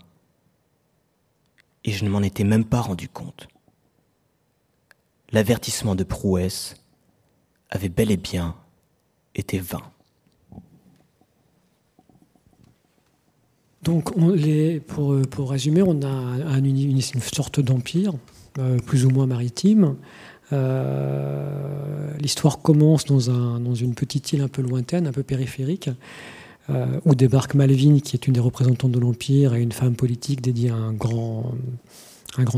[1.84, 3.48] Et je ne m'en étais même pas rendu compte.
[5.32, 6.76] L'avertissement de prouesse
[7.70, 8.56] avait bel et bien
[9.36, 9.92] été vain.
[13.88, 14.12] Donc,
[15.30, 18.14] pour, résumer, on a une, sorte d'empire,
[18.60, 19.96] euh, plus ou moins maritime.
[20.52, 25.90] Euh, l'histoire commence dans, une petite île un peu lointaine, un peu périphérique,
[26.70, 30.42] euh, où débarque Malvin, qui est une des représentantes de l'empire et une femme politique
[30.42, 31.54] dédiée à un grand,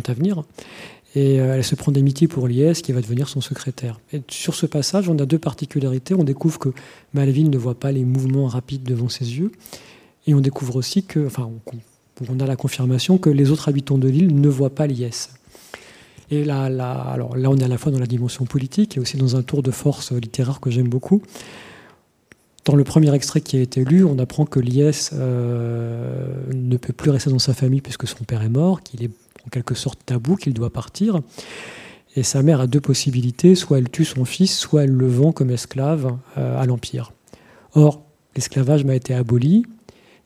[0.08, 0.42] avenir.
[1.13, 4.00] Et elle se prend d'amitié pour Liès, qui va devenir son secrétaire.
[4.13, 6.15] Et sur ce passage, on a deux particularités.
[6.15, 6.70] On découvre que
[7.13, 9.52] Malvin ne voit pas les mouvements rapides devant ses yeux.
[10.30, 11.50] Et on découvre aussi que, enfin,
[12.30, 15.32] on a la confirmation que les autres habitants de l'île ne voient pas l'IS.
[16.30, 16.65] Et là,
[17.12, 19.42] alors là, on est à la fois dans la dimension politique et aussi dans un
[19.42, 21.24] tour de force littéraire que j'aime beaucoup.
[22.65, 26.94] Dans le premier extrait qui a été lu, on apprend que l'IS euh, ne peut
[26.94, 29.10] plus rester dans sa famille puisque son père est mort, qu'il est
[29.48, 31.22] en quelque sorte tabou, qu'il doit partir.
[32.15, 35.32] Et sa mère a deux possibilités, soit elle tue son fils, soit elle le vend
[35.32, 37.13] comme esclave euh, à l'Empire.
[37.74, 38.04] Or,
[38.36, 39.65] l'esclavage m'a été aboli,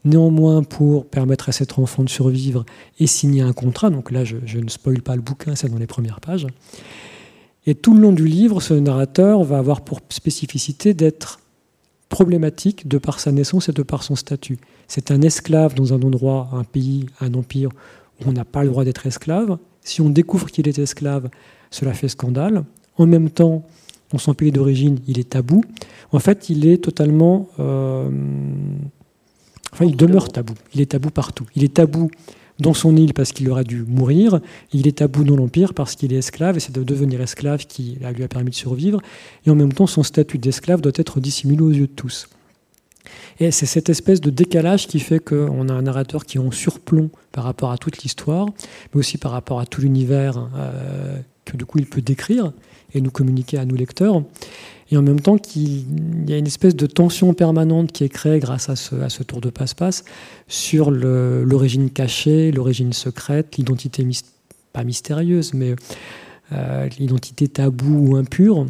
[0.06, 2.66] Néanmoins, pour permettre à cet enfant de survivre
[3.00, 5.88] et signer un contrat, donc là je, ne spoil pas le bouquin, c'est dans les
[5.88, 6.48] premières pages,
[7.66, 11.40] et tout le long du livre, ce narrateur va avoir pour spécificité d'être
[12.10, 14.60] problématique de par sa naissance et de par son statut.
[14.88, 17.70] C'est un esclave dans un endroit, un pays, un empire
[18.20, 19.58] où on n'a pas le droit d'être esclave.
[19.82, 21.30] Si on découvre qu'il est esclave,
[21.72, 22.66] cela fait scandale.
[22.98, 23.64] En même temps,
[24.12, 25.64] dans son pays d'origine, il est tabou.
[26.12, 28.10] En fait, il est totalement euh,
[29.74, 30.54] Enfin, il demeure tabou.
[30.74, 31.46] Il est tabou partout.
[31.56, 32.12] Il est tabou
[32.60, 34.40] dans son île parce qu'il aurait dû mourir.
[34.72, 37.98] Il est tabou dans l'Empire parce qu'il est esclave et c'est de devenir esclave qui
[38.16, 39.02] lui a permis de survivre.
[39.46, 42.28] Et en même temps, son statut d'esclave doit être dissimulé aux yeux de tous.
[43.40, 46.52] Et c'est cette espèce de décalage qui fait qu'on a un narrateur qui est en
[46.52, 48.46] surplomb par rapport à toute l'histoire,
[48.94, 52.52] mais aussi par rapport à tout l'univers euh, que du coup il peut décrire
[52.94, 54.24] et nous communiquer à nous lecteurs
[54.94, 58.40] et en même temps qu'il y a une espèce de tension permanente qui est créée
[58.40, 60.06] grâce à ce, tour de passe-passe
[60.48, 64.08] sur l'origine cachée, l'origine secrète, l'identité
[64.72, 65.76] pas mystérieuse, mais
[66.52, 68.68] euh, l'identité taboue ou impure.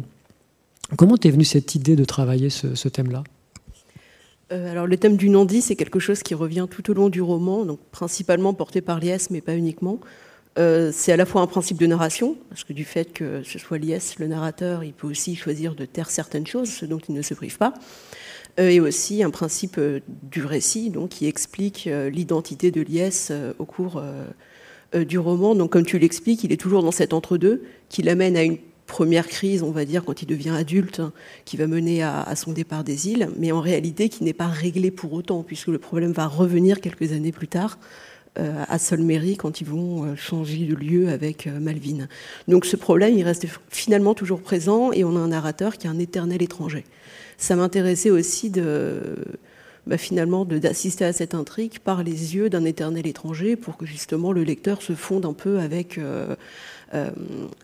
[0.96, 3.24] Comment t'es venue cette idée de travailler ce, thème-là?
[4.52, 7.20] Euh, alors le thème du non-dit, c'est quelque chose qui revient tout au long du
[7.20, 9.98] roman, donc principalement porté par Lies, mais pas uniquement.
[10.58, 13.58] Euh, c'est à la fois un principe de narration, parce que du fait que ce
[13.58, 17.14] soit l'IS, le narrateur, il peut aussi choisir de taire certaines choses, ce dont il
[17.14, 17.74] ne se prive pas,
[18.60, 23.64] euh, et aussi un principe euh, du récit, donc qui explique l'identité de l'IS au
[23.64, 24.02] cours
[24.94, 25.54] du roman.
[25.54, 29.26] Donc, comme tu l'expliques, il est toujours dans cet entre-deux qui l'amène à une première
[29.26, 31.12] crise, on va dire, quand il devient adulte, hein,
[31.44, 34.46] qui va mener à, à, son départ des îles, mais en réalité qui n'est pas
[34.46, 37.78] réglé pour autant, puisque le problème va revenir quelques années plus tard
[38.36, 42.08] à Solmery quand ils vont euh, changer de lieu avec euh, Malvin.
[42.48, 45.90] Donc ce problème, il reste finalement toujours présent et on a un narrateur qui est
[45.90, 46.84] un éternel étranger.
[47.38, 49.16] Ça m'intéressait aussi de
[49.86, 54.32] bah, finalement d'assister à cette intrigue par les yeux d'un éternel étranger pour que justement
[54.32, 56.00] le lecteur se fonde un peu avec,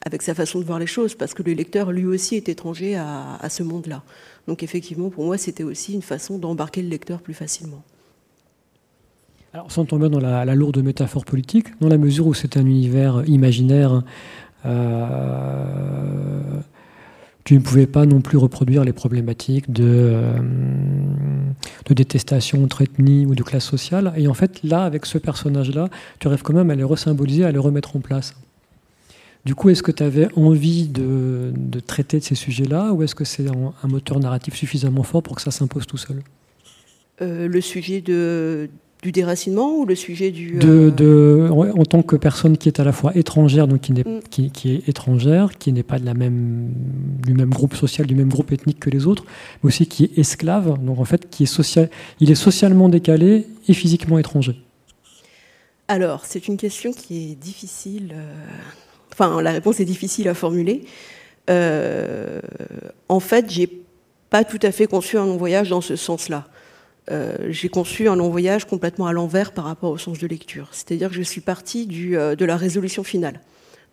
[0.04, 2.96] avec sa façon de voir les choses, parce que le lecteur lui aussi est étranger
[2.96, 4.02] à ce monde-là.
[4.48, 7.82] Donc effectivement, pour moi, c'était aussi une façon d'embarquer le lecteur plus facilement.
[9.52, 13.24] Alors, sans tomber dans la, lourde métaphore politique, dans la mesure où c'est un univers
[13.26, 14.04] imaginaire,
[14.64, 16.60] euh,
[17.42, 20.38] tu ne pouvais pas non plus reproduire les problématiques de, euh,
[21.86, 24.12] de détestation entre ethnie ou de classe sociale.
[24.16, 25.88] Et en fait, là, avec ce personnage-là,
[26.20, 28.36] tu rêves quand même à les resymboliser, à les remettre en place.
[29.44, 33.16] Du coup, est-ce que tu avais envie de, de, traiter de ces sujets-là ou est-ce
[33.16, 36.22] que c'est un moteur narratif suffisamment fort pour que ça s'impose tout seul?
[37.20, 38.70] Le sujet de,
[39.02, 40.58] du déracinement ou le sujet du...
[40.58, 44.20] De, en tant que personne qui est à la fois étrangère, donc qui, mm.
[44.30, 46.70] qui, qui est étrangère, qui n'est pas de la même,
[47.24, 49.24] du même groupe social, du même groupe ethnique que les autres,
[49.62, 51.88] mais aussi qui est esclave, donc en fait qui est social,
[52.20, 54.56] il est socialement décalé et physiquement étranger.
[55.88, 58.14] Alors, c'est une question qui est difficile.
[59.12, 60.84] Enfin, la réponse est difficile à formuler.
[61.48, 62.40] Euh,
[63.08, 63.68] en fait, j'ai
[64.30, 66.46] pas tout à fait conçu un voyage dans ce sens-là.
[67.10, 70.68] Euh, j'ai conçu un long voyage complètement à l'envers par rapport au sens de lecture.
[70.72, 73.40] C'est-à-dire que je suis partie euh, de la résolution finale.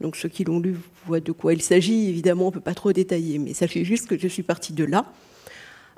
[0.02, 2.10] Donc ceux qui l'ont lu voient de quoi il s'agit.
[2.10, 4.84] Évidemment, on ne peut pas trop détailler, mais sachez juste que je suis partie de
[4.84, 5.12] là.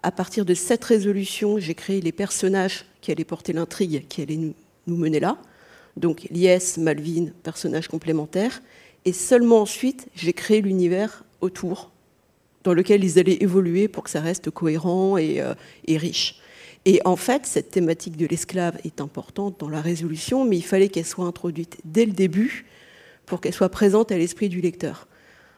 [0.03, 4.37] À partir de cette résolution, j'ai créé les personnages qui allaient porter l'intrigue, qui allaient
[4.37, 4.53] nous,
[4.87, 5.37] nous mener là.
[5.97, 8.61] Donc Lies, Malvin, personnages complémentaires.
[9.05, 11.91] Et seulement ensuite, j'ai créé l'univers autour,
[12.63, 15.53] dans lequel ils allaient évoluer pour que ça reste cohérent et, euh,
[15.87, 16.39] riche.
[16.85, 20.89] Et en fait, cette thématique de l'esclave est importante dans la résolution, mais il fallait
[20.89, 22.65] qu'elle soit introduite dès le début
[23.25, 25.07] pour qu'elle soit présente à l'esprit du lecteur.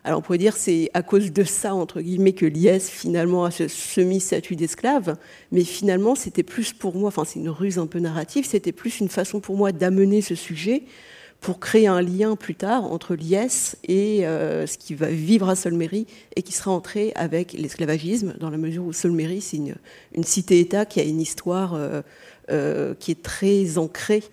[0.03, 3.51] Alors on pourrait dire c'est à cause de ça, entre guillemets, que Lies finalement a
[3.51, 5.15] ce semi-statut d'esclave,
[5.51, 8.99] mais finalement c'était plus pour moi, enfin c'est une ruse un peu narrative, c'était plus
[8.99, 10.83] une façon pour moi d'amener ce sujet
[11.41, 15.55] pour créer un lien plus tard entre l'IS et euh, ce qui va vivre à
[15.55, 20.85] Solmery et qui sera entré avec l'esclavagisme, dans la mesure où Solmery, c'est une, cité-État
[20.85, 22.03] qui a une histoire euh,
[22.51, 24.23] euh, qui est très ancrée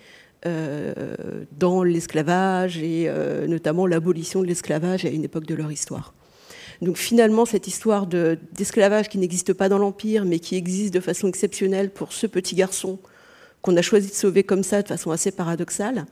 [1.59, 3.11] dans l'esclavage et
[3.49, 6.15] notamment l'abolition de l'esclavage à une époque de leur histoire.
[6.81, 11.27] Donc finalement, cette histoire d'esclavage qui n'existe pas dans l'Empire, mais qui existe de façon
[11.27, 13.01] exceptionnelle pour ce petit garçon
[13.63, 16.07] qu'on a choisi de sauver comme ça, de façon assez paradoxale,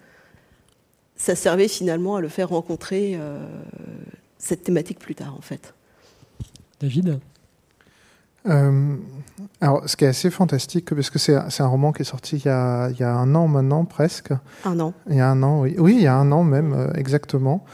[1.16, 3.38] ça servait finalement à le faire rencontrer euh,
[4.38, 5.74] cette thématique plus tard, en fait.
[6.80, 7.18] David?
[8.46, 8.96] Euh,
[9.60, 12.44] alors, ce qui est assez fantastique, parce que c'est un roman qui est sorti il
[12.44, 14.32] y, a, il y, a, un an maintenant, presque.
[14.64, 14.92] Un an.
[15.08, 15.74] Il y a un an, oui.
[15.78, 17.64] Oui, il y a un an même, euh, exactement.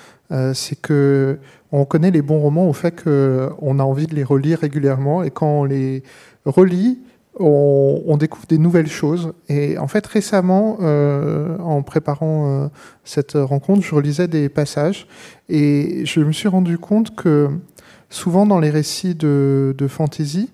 [0.55, 1.39] c'est que
[1.73, 5.31] on connaît les bons romans au fait qu'on a envie de les relire régulièrement, et
[5.31, 6.03] quand on les
[6.47, 7.01] relit,
[7.39, 9.33] on, découvre des nouvelles choses.
[9.49, 12.69] Et en fait, récemment, euh, en préparant euh,
[13.05, 15.07] cette rencontre, je relisais des passages
[15.49, 17.49] et je me suis rendu compte que
[18.11, 20.51] souvent dans les récits de, fantasy,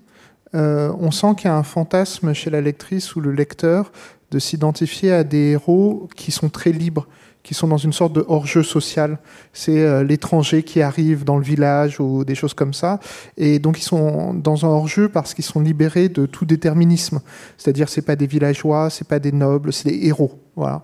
[0.55, 3.91] euh, on sent qu'il y a un fantasme chez la lectrice ou le lecteur
[4.31, 7.07] de s'identifier à des héros qui sont très libres,
[7.49, 9.17] qui sont dans une sorte de hors-jeu social.
[9.53, 12.99] C'est euh, l'étranger qui arrive dans le village ou des choses comme ça.
[13.37, 17.21] Et donc ils sont dans un hors-jeu parce qu'ils sont libérés de tout déterminisme.
[17.57, 20.33] C'est-à-dire c'est pas des villageois, c'est pas des nobles, c'est des héros.
[20.55, 20.83] Voilà.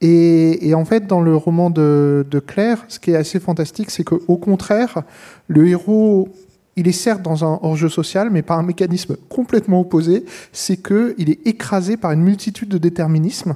[0.00, 4.02] Et, en fait, dans le roman de, de Claire, ce qui est assez fantastique, c'est
[4.02, 5.02] qu'au contraire,
[5.46, 6.28] le héros
[6.74, 11.30] il est certes dans un hors-jeu social, mais par un mécanisme complètement opposé, c'est qu'il
[11.30, 13.54] est écrasé par une multitude de déterminismes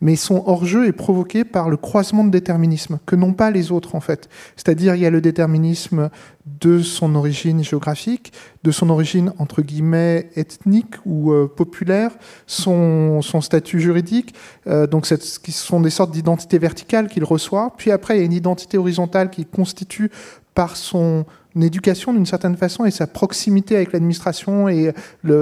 [0.00, 3.94] mais son hors-jeu est provoqué par le croisement de déterminisme, que n'ont pas les autres
[3.94, 4.28] en fait.
[4.56, 6.10] C'est-à-dire il y a le déterminisme
[6.46, 8.32] de son origine géographique,
[8.62, 12.12] de son origine entre guillemets ethnique ou euh, populaire,
[12.46, 14.34] son, statut juridique,
[14.66, 15.16] euh, donc ce
[15.50, 19.30] sont des sortes d'identités verticales qu'il reçoit, puis après il y a une identité horizontale
[19.30, 20.10] qui constitue
[20.54, 21.24] par son
[21.56, 24.92] éducation d'une certaine façon et sa proximité avec l'administration et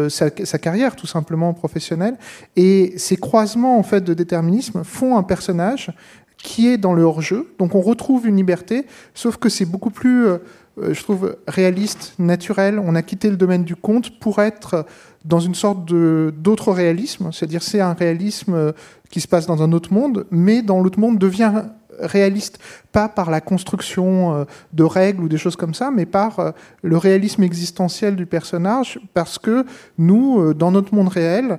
[0.08, 2.16] sa, carrière tout simplement professionnelle.
[2.56, 5.92] Et ces croisements en fait de déterminisme font un personnage
[6.38, 7.52] qui est dans le hors-jeu.
[7.58, 10.38] Donc on retrouve une liberté, sauf que c'est beaucoup plus, euh,
[10.78, 12.78] je trouve, réaliste, naturel.
[12.78, 14.86] On a quitté le domaine du conte pour être
[15.24, 18.72] dans une sorte d'autre réalisme, c'est-à-dire c'est un réalisme
[19.10, 21.64] qui se passe dans un autre monde, mais dans l'autre monde devient
[22.00, 22.58] réaliste,
[22.92, 26.50] pas par la construction euh, de règles ou des choses comme ça, mais par euh,
[26.82, 29.64] le réalisme existentiel du personnage, parce que
[29.98, 31.58] nous, euh, dans notre monde réel,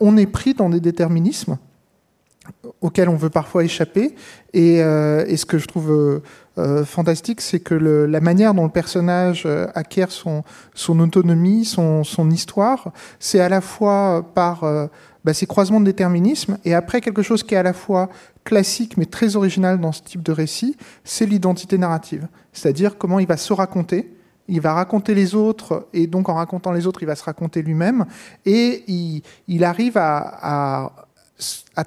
[0.00, 1.58] on est pris dans des déterminismes
[2.80, 4.14] auxquels on veut parfois échapper.
[4.52, 6.20] Et, ce que je trouve
[6.84, 10.44] fantastique, c'est que la manière dont le personnage acquiert son,
[11.00, 14.64] autonomie, son histoire, c'est à la fois par
[15.24, 18.10] bah, ces croisements de déterminisme, et après quelque chose qui est à la fois
[18.44, 22.28] classique mais très original dans ce type de récit, c'est l'identité narrative.
[22.52, 24.12] C'est-à-dire comment il va se raconter,
[24.48, 27.62] il va raconter les autres, et donc en racontant les autres, il va se raconter
[27.62, 28.04] lui-même,
[28.44, 28.84] et
[29.48, 30.92] il, arrive à,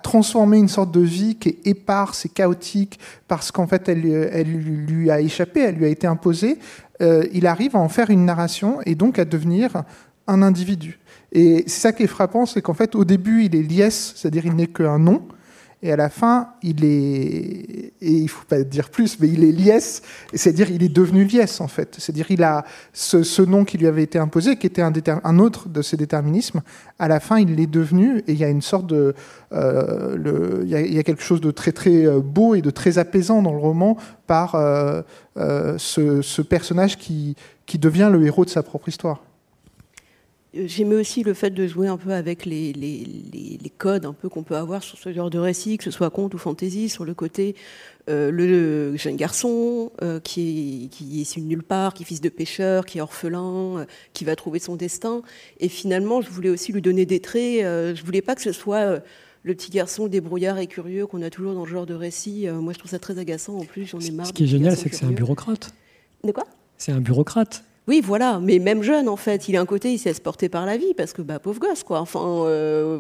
[0.01, 5.09] transformer une sorte de vie qui est éparse et chaotique parce qu'en fait elle, lui
[5.09, 6.59] a échappé, elle lui a été imposée.
[7.01, 9.83] Euh, il arrive à en faire une narration et donc à devenir
[10.27, 10.99] un individu.
[11.31, 14.45] Et c'est ça qui est frappant, c'est qu'en fait au début il est liesse, c'est-à-dire
[14.45, 15.27] il n'est qu'un nom,
[15.83, 19.51] Et à la fin, il est, et il faut pas dire plus, mais il est
[19.51, 20.01] liesse,
[20.33, 21.95] c'est-à-dire il est devenu liesse en fait.
[21.99, 25.83] C'est-à-dire il a ce, nom qui lui avait été imposé, qui était un, autre de
[25.83, 26.61] ses déterminismes.
[26.97, 29.13] À la fin, il l'est devenu, et il y a une sorte de,
[29.53, 33.43] euh, il, y a, quelque chose de très très euh, beau et de très apaisant
[33.43, 35.03] dans le roman par euh,
[35.77, 37.35] ce, ce, personnage qui,
[37.67, 39.21] qui devient le héros de sa propre histoire.
[40.65, 44.41] J'aimais aussi le fait de jouer un peu avec les, les, codes un peu qu'on
[44.41, 47.13] peut avoir sur ce genre de récit, que ce soit conte ou fantasy, sur le
[47.13, 47.55] côté
[48.09, 52.05] euh, le, jeune garçon euh, qui, est, qui est issu de nulle part, qui est
[52.05, 55.21] fils de pêcheur, qui est orphelin, euh, qui va trouver son destin.
[55.59, 57.61] Et finalement, je voulais aussi lui donner des traits.
[57.61, 59.01] je voulais pas que ce soit
[59.43, 62.47] le petit garçon débrouillard et curieux qu'on a toujours dans ce genre de récit.
[62.49, 63.57] moi, je trouve ça très agaçant.
[63.57, 64.27] En plus, j'en ai marre.
[64.27, 65.73] Ce qui est génial, c'est que c'est un bureaucrate.
[66.23, 66.45] De quoi?
[66.77, 67.63] C'est un bureaucrate.
[67.87, 70.65] Oui, voilà, mais même jeune, en fait, il a un côté, il s'est porter par
[70.65, 72.01] la vie, parce que, bah, pauvre gosse, quoi.
[72.01, 72.99] Enfin, euh,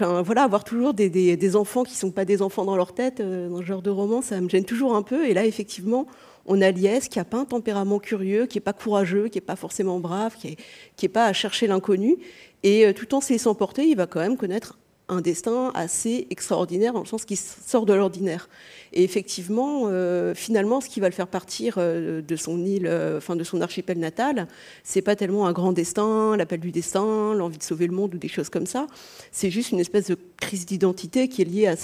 [0.00, 3.58] voilà, avoir toujours des, enfants qui sont pas des enfants dans leur tête, euh, dans
[3.58, 5.28] ce genre de roman, ça me gêne toujours un peu.
[5.28, 6.06] Et là, effectivement,
[6.46, 9.42] on a Lies qui a pas un tempérament curieux, qui est pas courageux, qui est
[9.42, 10.56] pas forcément brave, qui est,
[10.96, 12.16] qui est pas à chercher l'inconnu.
[12.64, 16.26] Et euh, tout en se laissant porter, il va quand même connaître un destin assez
[16.30, 18.48] extraordinaire, dans le sens qu'il sort de l'ordinaire.
[18.92, 23.18] Et effectivement, euh, finalement, ce qui va le faire partir euh, de son île, euh,
[23.18, 24.48] enfin de son archipel natal,
[24.82, 28.18] c'est pas tellement un grand destin, l'appel du destin, l'envie de sauver le monde ou
[28.18, 28.86] des choses comme ça.
[29.32, 31.76] C'est juste une espèce de crise d'identité qui est liée à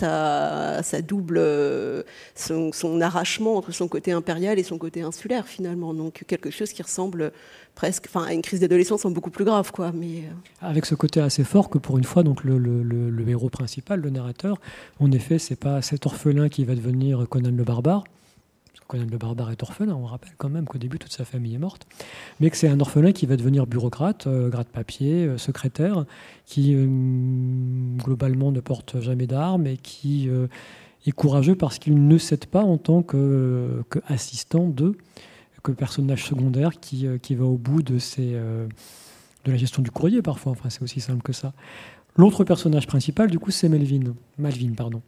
[0.82, 1.42] sa, double,
[2.34, 5.94] son, son, arrachement entre son côté impérial et son côté insulaire finalement.
[5.94, 7.32] Donc quelque chose qui ressemble
[7.74, 9.92] presque, enfin, une crise d'adolescence en beaucoup plus grave, quoi.
[9.92, 10.30] Mais euh.
[10.60, 14.60] avec ce côté assez fort que pour une fois, donc le, héros principal, le narrateur,
[15.00, 18.04] en effet, c'est pas cet orphelin qui va devenir Conan le barbare.
[18.86, 21.58] Conan le barbare est orphelin, on rappelle quand même qu'au début toute sa famille est
[21.58, 21.86] morte,
[22.38, 26.04] mais que c'est un orphelin qui va devenir bureaucrate, euh, gratte-papier, euh, secrétaire,
[26.44, 26.76] qui
[28.04, 30.28] globalement ne porte jamais d'armes et qui
[31.06, 34.96] est courageux parce qu'il ne cède pas en tant qu'assistant que de
[35.64, 38.68] que personnage secondaire qui, euh, qui va au bout de, ses, euh,
[39.44, 40.52] de la gestion du courrier parfois.
[40.52, 41.52] Enfin, c'est aussi simple que ça.
[42.16, 44.14] L'autre personnage principal, du coup, c'est Melvin.
[44.38, 45.02] Malvin, pardon.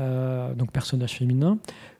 [0.00, 1.56] Euh, donc personnage féminin.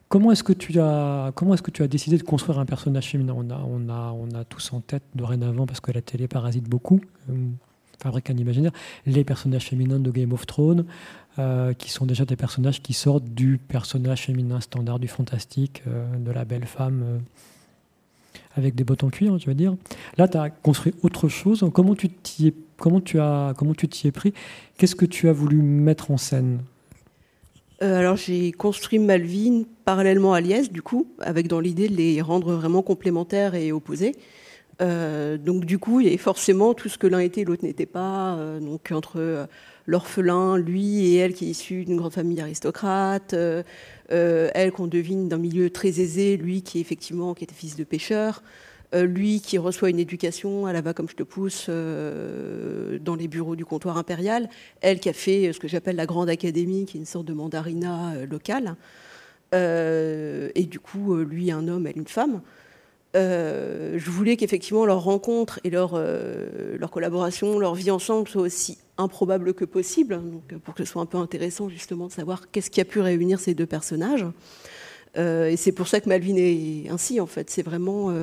[0.08, 3.08] Comment est-ce que tu as comment est-ce que tu as décidé de construire un personnage
[3.08, 3.32] féminin?
[3.36, 6.68] On a on a on a tous en tête dorénavant parce que la télé parasite
[6.68, 7.00] beaucoup.
[8.02, 8.72] fabrique un imaginaire
[9.06, 10.84] les personnages féminins de Game of Thrones,
[11.78, 16.44] qui sont déjà des personnages qui sortent du personnage féminin standard du fantastique, de la
[16.44, 17.20] belle femme
[18.56, 19.76] avec des bottes en cuir, tu vas dire.
[20.18, 21.64] Là, tu as construit autre chose.
[21.72, 24.32] Comment tu t'y es, comment tu as, comment tu t'y es pris?
[24.76, 26.60] Qu'est-ce que tu as voulu mettre en scène?
[27.82, 32.20] Euh, alors j'ai construit Malvin parallèlement à Liès, du coup, avec dans l'idée de les
[32.20, 34.14] rendre vraiment complémentaires et opposés.
[34.82, 38.34] Euh, donc du coup, il y forcément tout ce que l'un était, l'autre n'était pas.
[38.34, 39.48] Euh, donc entre
[39.86, 43.34] l'orphelin, lui et elle qui est issue d'une grande famille aristocrate,
[44.10, 48.42] elle qu'on devine d'un milieu très aisé, lui qui effectivement qui était fils de pêcheur,
[48.94, 53.14] euh, lui qui reçoit une éducation à la va comme je te pousse euh, dans
[53.14, 54.48] les bureaux du comptoir impérial,
[54.80, 57.32] elle qui a fait ce que j'appelle la grande académie, qui est une sorte de
[57.32, 58.76] mandarina locale,
[59.52, 62.40] et du coup lui un homme, elle une femme.
[63.16, 68.42] Euh, je voulais qu'effectivement leur rencontre et leur, euh, leur collaboration, leur vie ensemble soit
[68.42, 72.50] aussi improbable que possible, donc, pour que ce soit un peu intéressant justement de savoir
[72.50, 74.26] qu'est-ce qui a pu réunir ces deux personnages.
[75.16, 77.50] Euh, et c'est pour ça que Malvin est ainsi, en fait.
[77.50, 78.14] C'est vraiment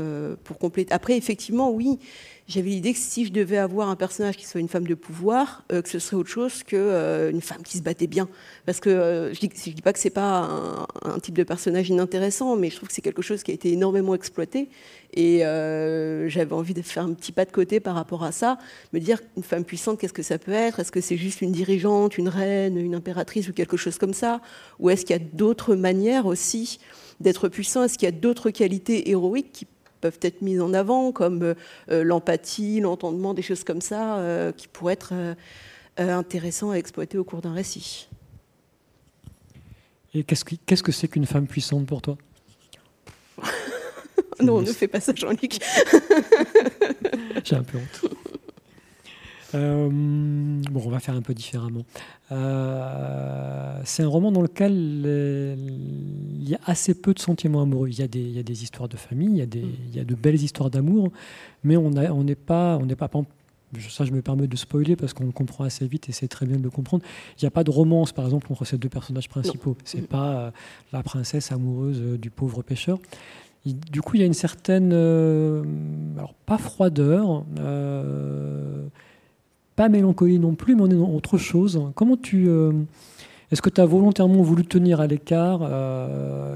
[0.44, 0.94] pour compléter.
[0.94, 2.00] Après, effectivement, oui,
[2.48, 5.64] j'avais l'idée que si je devais avoir un personnage qui soit une femme de pouvoir,
[5.72, 8.30] euh, que ce serait autre chose qu'une euh, une femme qui se battait bien.
[8.66, 10.50] Parce que euh, je, je dis pas que c'est pas
[11.04, 13.72] un, type de personnage inintéressant, mais je trouve que c'est quelque chose qui a été
[13.74, 14.70] énormément exploité.
[15.14, 18.58] Et j'avais envie de faire un petit pas de côté par rapport à ça,
[18.94, 20.80] me dire une femme puissante, qu'est-ce que ça peut être?
[20.80, 24.42] Est-ce que c'est juste une dirigeante, une reine, une impératrice ou quelque chose comme ça?
[24.80, 26.80] Ou est-ce qu'il y a d'autres manières aussi
[27.20, 27.84] d'être puissant?
[27.84, 29.66] Est-ce qu'il y a d'autres qualités héroïques qui
[29.98, 31.54] peuvent être mises en avant, comme euh,
[31.92, 35.14] euh, l'empathie, l'entendement, des choses comme ça, euh, qui pourraient être
[35.98, 38.08] intéressants à exploiter au cours d'un récit.
[40.14, 42.18] Et qu'est-ce que c'est qu'une femme puissante pour toi?
[44.40, 45.58] Non, ne fais pas ça, Jean-Luc.
[47.44, 48.12] J'ai un peu honte.
[49.56, 51.84] Euh, bon, on va faire un peu différemment.
[52.32, 57.90] Euh, c'est un roman dans lequel il y a assez peu de sentiments amoureux.
[57.90, 59.66] Il y a des, il y a des histoires de famille, il y a, des,
[59.90, 61.12] il y a de belles histoires d'amour,
[61.64, 63.10] mais on n'est on pas, on pas,
[63.90, 66.58] ça je me permets de spoiler parce qu'on comprend assez vite et c'est très bien
[66.58, 67.04] de le comprendre.
[67.38, 69.78] Il n'y a pas de romance par exemple entre ces deux personnages principaux.
[69.84, 70.52] C'est pas euh,
[70.92, 73.00] la princesse amoureuse du pauvre pêcheur.
[73.66, 74.92] du coup, il y a une certaine,
[76.18, 77.46] alors pas froideur,
[79.78, 81.82] pas mélancolie non plus, mais on est autre chose.
[81.96, 82.74] Comment tu, euh,
[83.52, 85.62] Est-ce que tu as volontairement voulu tenir à l'écart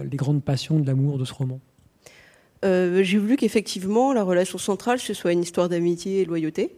[0.03, 1.59] les grandes passions de l'amour de ce roman?
[2.63, 6.75] J'ai voulu qu'effectivement la relation centrale ce soit une histoire d'amitié et loyauté,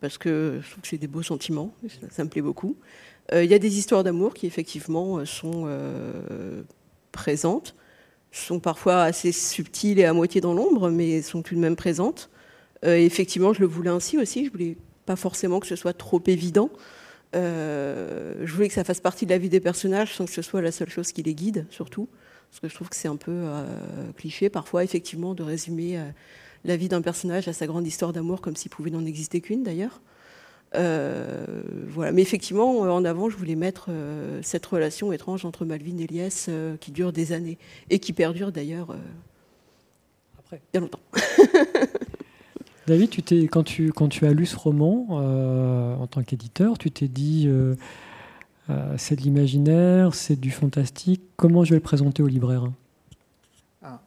[0.00, 1.72] parce que je trouve que c'est des beaux sentiments,
[2.10, 2.76] ça, me plaît beaucoup.
[3.32, 5.66] Il y a des histoires d'amour qui effectivement sont
[7.12, 7.74] présentes,
[8.32, 12.28] sont parfois assez subtiles et à moitié dans l'ombre, mais sont tout de même présentes.
[12.84, 14.44] Euh, effectivement, je le voulais ainsi aussi.
[14.44, 16.70] Je voulais pas forcément que ce soit trop évident.
[17.34, 20.42] Euh, je voulais que ça fasse partie de la vie des personnages sans que ce
[20.42, 22.08] soit la seule chose qui les guide, surtout.
[22.50, 23.66] Parce que je trouve que c'est un peu euh,
[24.16, 26.00] cliché parfois, effectivement, de résumer
[26.64, 29.64] la vie d'un personnage à sa grande histoire d'amour comme s'il pouvait n'en exister qu'une
[29.64, 30.00] d'ailleurs.
[30.72, 32.12] voilà.
[32.12, 33.90] Mais effectivement, en avant, je voulais mettre
[34.42, 36.48] cette relation étrange entre Malvin et Elias
[36.80, 37.58] qui dure des années
[37.90, 38.94] et qui perdure d'ailleurs
[40.38, 41.00] après bien longtemps.
[42.86, 43.92] David, quand, tu,
[44.26, 47.76] as lu ce roman euh, en tant qu'éditeur, tu t'es dit euh,
[48.68, 51.22] euh, c'est de l'imaginaire, c'est du fantastique.
[51.36, 52.64] Comment je vais le présenter au libraire?
[53.82, 54.02] Ah.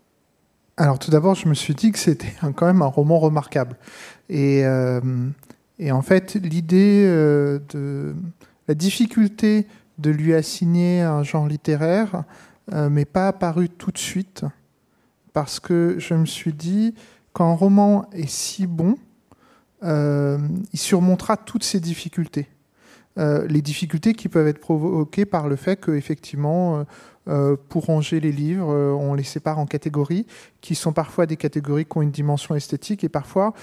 [0.77, 3.77] Alors tout d'abord, je me suis dit que c'était quand même un roman remarquable.
[4.29, 4.63] Et,
[5.79, 8.15] et en fait, l'idée de
[8.67, 9.65] la difficulté
[9.97, 12.23] de lui assigner un genre littéraire
[12.71, 14.43] m'est pas apparue tout de suite
[15.33, 16.93] parce que je me suis dit
[17.37, 18.97] quand un roman est si bon,
[19.83, 20.39] euh,
[20.73, 22.47] il surmontera toutes ces difficultés.
[23.19, 26.83] Euh, les difficultés qui peuvent être provoquées par le fait qu'effectivement,
[27.27, 30.25] euh, pour ranger les livres, on les sépare en catégories,
[30.61, 33.53] qui sont parfois des catégories qui ont une dimension esthétique et parfois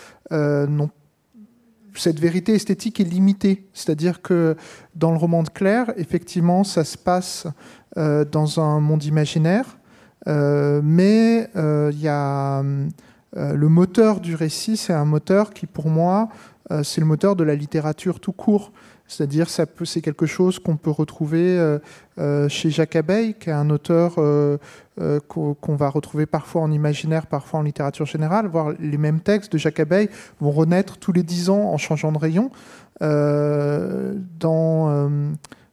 [1.96, 3.66] cette vérité esthétique est limitée.
[3.72, 4.56] C'est-à-dire que
[4.94, 7.48] dans le roman de Claire, effectivement, ça se passe
[7.96, 9.78] dans un monde imaginaire,
[10.26, 12.88] mais il y a euh,
[13.36, 16.28] le moteur du récit, c'est un moteur qui, pour moi,
[16.70, 18.72] euh, c'est le moteur de la littérature tout court.
[19.06, 21.78] C'est-à-dire, ça c'est quelque chose qu'on peut retrouver
[22.18, 24.14] euh, chez Jacques Abeille, qui est un auteur
[25.28, 28.46] qu'on va retrouver parfois en imaginaire, parfois en littérature générale.
[28.46, 30.08] Voir les mêmes textes de Jacques Abeille
[30.40, 32.50] vont renaître tous les dix ans en changeant de rayon.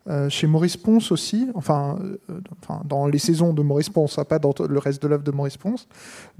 [0.09, 4.23] Euh, chez Maurice Ponce aussi, enfin, euh, enfin, dans les saisons de Maurice Ponce, hein,
[4.23, 5.87] pas dans le reste de l'œuvre de Maurice Ponce.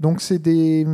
[0.00, 0.84] Donc c'est des,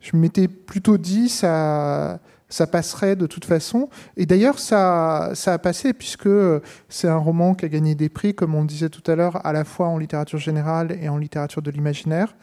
[0.00, 3.90] je m'étais plutôt dit ça, ça passerait de toute façon.
[4.16, 6.30] Et d'ailleurs ça, ça a passé puisque
[6.88, 9.52] c'est un roman qui a gagné des prix, comme on disait tout à l'heure, à
[9.52, 12.34] la fois en littérature générale et en littérature de l'imaginaire.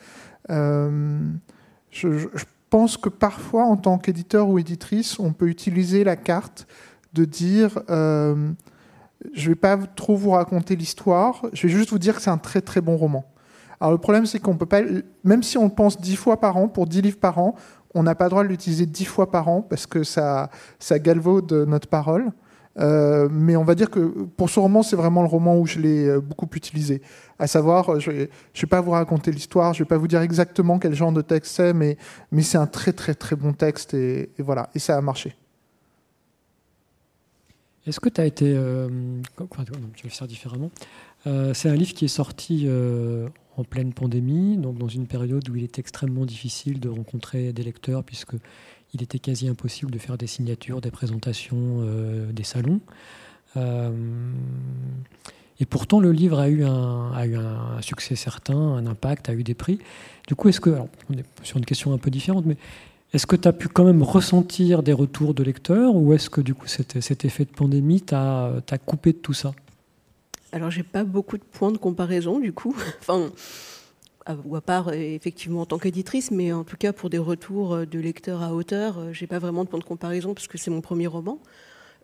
[0.51, 1.19] Euh,
[1.89, 2.28] je,
[2.69, 6.67] pense que parfois, en tant qu'éditeur ou éditrice, on peut utiliser la carte
[7.13, 7.80] de dire
[9.34, 12.38] je vais pas trop vous raconter l'histoire, je vais juste vous dire que c'est un
[12.38, 13.26] très très bon roman.
[13.80, 14.82] Alors le problème c'est qu'on peut pas,
[15.24, 17.55] même si on le pense dix fois par an, pour dix livres par an,
[17.93, 20.49] on n'a pas le droit de l'utiliser dix fois par an parce que ça,
[20.91, 22.32] galvaude notre parole.
[22.80, 25.80] Euh, mais on va dire que pour ce roman, c'est vraiment le roman où je
[25.80, 27.03] l'ai euh, beaucoup utilisé.
[27.38, 30.21] À savoir, je ne vais, pas vous raconter l'histoire, je ne vais pas vous dire
[30.21, 31.97] exactement quel genre de texte c'est, mais,
[32.32, 35.36] mais c'est un très très très bon texte et voilà, et ça a marché.
[37.86, 38.54] Est-ce que tu as été.
[38.56, 38.88] Euh,
[39.38, 40.72] je vais faire différemment.
[41.28, 43.28] Euh, c'est un livre qui est sorti euh,
[43.58, 47.64] en pleine pandémie, donc dans une période où il était extrêmement difficile de rencontrer des
[47.64, 51.86] lecteurs, puisqu'il était quasi impossible de faire des signatures, des présentations,
[52.32, 52.80] des salons.
[53.56, 53.62] et
[55.66, 59.44] pourtant, le livre a eu, un, a eu un, succès certain, un impact, a eu
[59.44, 59.80] des prix.
[60.28, 60.78] Du coup, est-ce que.
[61.10, 62.58] on est sur une question un peu différente, mais
[63.14, 66.41] est-ce que tu as pu quand même ressentir des retours de lecteurs ou est-ce que
[66.41, 66.95] du coup cet,
[67.26, 69.53] effet de pandémie t'a coupé de tout ça?
[70.51, 72.76] Alors j'ai pas beaucoup de points de comparaison du coup.
[72.99, 73.32] enfin,
[74.45, 77.99] ou à part effectivement en tant qu'éditrice, mais en tout cas pour des retours de
[77.99, 80.82] lecteurs à hauteur, euh, j'ai pas vraiment de points de comparaison parce que c'est mon
[80.82, 81.39] premier roman.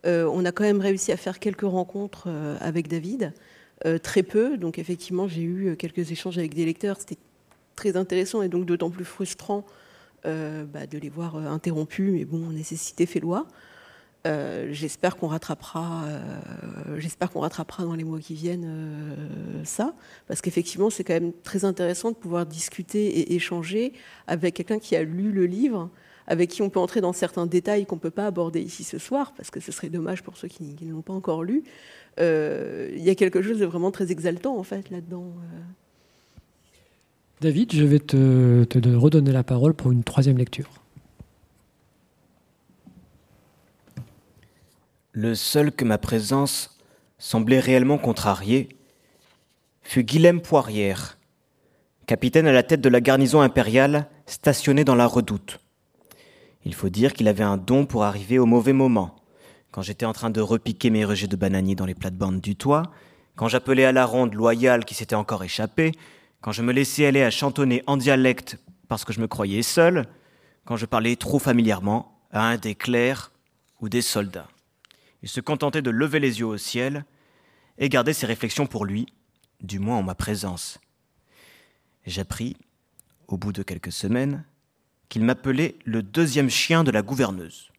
[0.06, 3.32] Euh, on a quand même réussi à faire quelques rencontres euh, avec David,
[4.02, 4.58] très peu.
[4.58, 6.98] Donc effectivement, j'ai eu quelques échanges avec des lecteurs.
[6.98, 7.16] C'était
[7.76, 9.79] très intéressant et donc d'autant plus frustrant euh,
[10.24, 13.46] bah, de les voir euh, interrompus, mais bon, nécessité fait loi.
[14.26, 16.04] Euh, j'espère qu'on rattrapera,
[16.98, 19.16] j'espère qu'on rattrapera dans les mois qui viennent
[19.64, 19.94] ça,
[20.26, 23.94] parce qu'effectivement c'est quand même très intéressant de pouvoir discuter et échanger
[24.26, 25.88] avec quelqu'un qui a lu le livre,
[26.26, 28.98] avec qui on peut entrer dans certains détails qu'on ne peut pas aborder ici ce
[28.98, 31.64] soir, parce que ce serait dommage pour ceux qui, ne l'ont pas encore lu.
[32.18, 35.32] Il y a quelque chose de vraiment très exaltant en fait là-dedans.
[37.40, 38.66] David, je vais te,
[38.96, 40.68] redonner la parole pour une troisième lecture.
[45.12, 46.78] Le seul que ma présence
[47.18, 48.68] semblait réellement contrarier
[49.82, 51.16] fut Guilhem Poirière,
[52.06, 55.60] capitaine à la tête de la garnison impériale stationnée dans la redoute.
[56.66, 59.16] Il faut dire qu'il avait un don pour arriver au mauvais moment.
[59.70, 62.82] Quand j'étais en train de repiquer mes rejets de bananiers dans les plates-bandes du toit,
[63.34, 65.92] quand j'appelais à la ronde loyale qui s'était encore échappée,
[66.40, 70.06] quand je me laissais aller à chantonner en dialecte parce que je me croyais seul,
[70.64, 73.30] quand je parlais trop familièrement à un des clercs
[73.80, 74.48] ou des soldats.
[75.22, 77.04] Il se contentait de lever les yeux au ciel
[77.78, 79.06] et garder ses réflexions pour lui,
[79.60, 80.80] du moins en ma présence.
[82.06, 82.56] J'appris,
[83.28, 84.44] au bout de quelques semaines,
[85.08, 87.70] qu'il m'appelait le deuxième chien de la gouverneuse.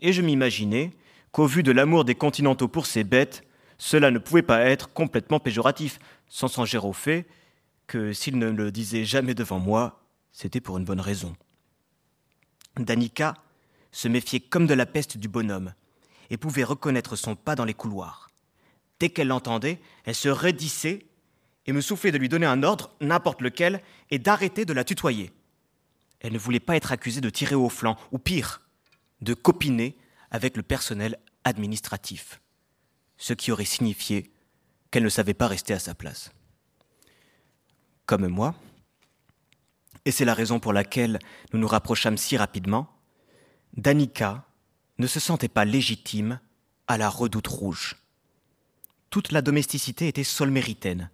[0.00, 0.92] Et je m'imaginais
[1.32, 3.44] qu'au vu de l'amour des continentaux pour ces bêtes,
[3.76, 7.26] cela ne pouvait pas être complètement péjoratif, sans songer au fait
[7.86, 11.36] que s'il ne le disait jamais devant moi, c'était pour une bonne raison.
[12.76, 13.34] Danica
[13.92, 15.74] se méfiait comme de la peste du bonhomme
[16.30, 18.30] et pouvait reconnaître son pas dans les couloirs.
[18.98, 21.06] Dès qu'elle l'entendait, elle se raidissait
[21.66, 25.32] et me soufflait de lui donner un ordre, n'importe lequel, et d'arrêter de la tutoyer.
[26.20, 28.62] Elle ne voulait pas être accusée de tirer au flanc, ou pire,
[29.20, 29.96] de copiner
[30.30, 32.40] avec le personnel administratif,
[33.16, 34.32] ce qui aurait signifié
[34.90, 36.32] qu'elle ne savait pas rester à sa place.
[38.06, 38.54] Comme moi,
[40.04, 41.18] et c'est la raison pour laquelle
[41.52, 42.88] nous nous rapprochâmes si rapidement,
[43.76, 44.44] Danica
[44.98, 46.40] ne se sentait pas légitime
[46.86, 47.96] à la redoute rouge.
[49.10, 51.10] Toute la domesticité était solméritaine,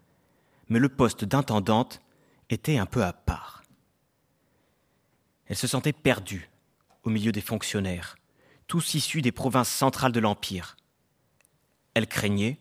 [0.68, 2.00] mais le poste d'intendante
[2.48, 3.62] était un peu à part.
[5.46, 6.50] Elle se sentait perdue
[7.02, 8.16] au milieu des fonctionnaires,
[8.66, 10.76] tous issus des provinces centrales de l'Empire.
[11.94, 12.58] Elle craignait,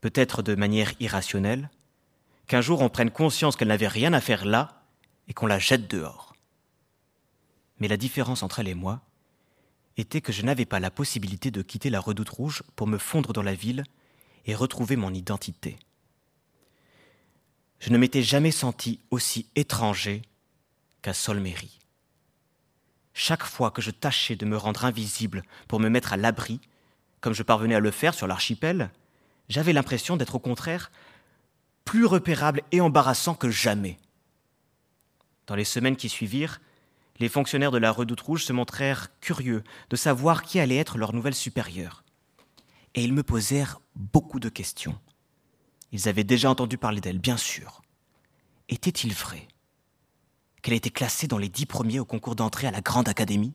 [0.00, 1.70] peut-être de manière irrationnelle,
[2.46, 4.82] qu'un jour on prenne conscience qu'elle n'avait rien à faire là
[5.28, 6.34] et qu'on la jette dehors.
[7.78, 9.00] Mais la différence entre elle et moi
[9.96, 13.32] était que je n'avais pas la possibilité de quitter la redoute rouge pour me fondre
[13.32, 13.84] dans la ville
[14.44, 15.78] et retrouver mon identité.
[17.80, 20.22] Je ne m'étais jamais senti aussi étranger
[21.02, 21.78] qu'à Solméry.
[23.12, 26.60] Chaque fois que je tâchais de me rendre invisible pour me mettre à l'abri,
[27.20, 28.90] comme je parvenais à le faire sur l'archipel,
[29.48, 30.90] j'avais l'impression d'être au contraire
[31.86, 33.98] plus repérable et embarrassant que jamais.
[35.46, 36.60] Dans les semaines qui suivirent,
[37.18, 41.14] les fonctionnaires de la Redoute Rouge se montrèrent curieux de savoir qui allait être leur
[41.14, 42.04] nouvelle supérieure.
[42.94, 44.98] Et ils me posèrent beaucoup de questions.
[45.92, 47.82] Ils avaient déjà entendu parler d'elle, bien sûr.
[48.68, 49.46] Était-il vrai
[50.60, 53.54] qu'elle était classée dans les dix premiers au concours d'entrée à la Grande Académie?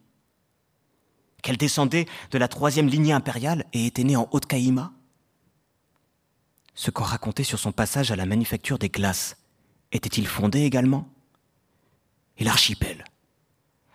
[1.43, 4.93] Qu'elle descendait de la troisième lignée impériale et était née en Haute-Caïma?
[6.73, 9.37] Ce qu'on racontait sur son passage à la manufacture des glaces
[9.91, 11.07] était-il fondé également?
[12.37, 13.05] Et l'archipel?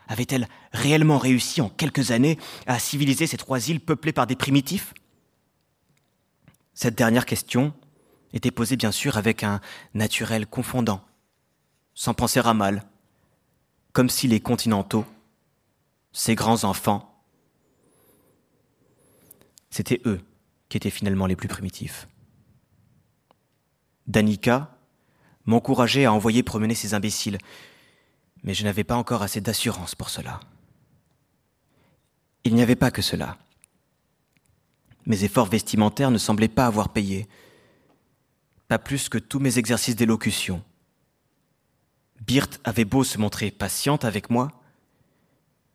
[0.09, 4.95] Avait-elle réellement réussi en quelques années à civiliser ces trois îles peuplées par des primitifs?
[6.75, 7.75] Cette dernière question
[8.33, 9.61] était posée bien sûr avec un
[9.95, 11.03] naturel confondant,
[11.95, 12.85] sans penser à mal,
[13.93, 15.07] comme si les continentaux,
[16.13, 17.25] ces grands enfants,
[19.71, 20.21] c'étaient eux
[20.69, 22.07] qui étaient finalement les plus primitifs.
[24.07, 24.77] Danica
[25.45, 27.39] m'encourageait à envoyer promener ces imbéciles,
[28.43, 30.41] mais je n'avais pas encore assez d'assurance pour cela.
[32.45, 33.39] Il n'y avait pas que cela.
[35.07, 37.29] Mes efforts vestimentaires ne semblaient pas avoir payé,
[38.69, 40.63] pas plus que tous mes exercices d'élocution.
[42.21, 44.51] Birth avait beau se montrer patiente avec moi,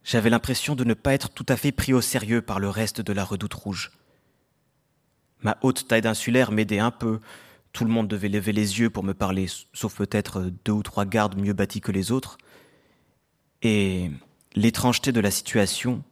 [0.03, 3.01] j'avais l'impression de ne pas être tout à fait pris au sérieux par le reste
[3.01, 3.91] de la redoute rouge.
[5.41, 7.19] Ma haute taille d'insulaire m'aidait un peu,
[7.73, 11.05] tout le monde devait lever les yeux pour me parler, sauf peut-être deux ou trois
[11.05, 12.37] gardes mieux bâtis que les autres,
[13.61, 14.11] et
[14.55, 16.03] l'étrangeté de la situation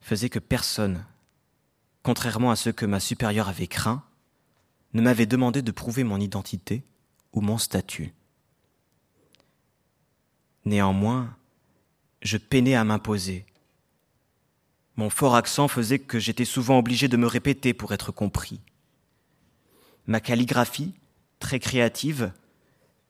[0.00, 1.04] faisait que personne,
[2.02, 4.04] contrairement à ce que ma supérieure avait craint,
[4.92, 6.84] ne m'avait demandé de prouver mon identité
[7.32, 8.12] ou mon statut.
[10.64, 11.36] Néanmoins,
[12.22, 13.44] je peinais à m'imposer.
[14.96, 18.60] Mon fort accent faisait que j'étais souvent obligé de me répéter pour être compris.
[20.06, 20.94] Ma calligraphie,
[21.38, 22.32] très créative,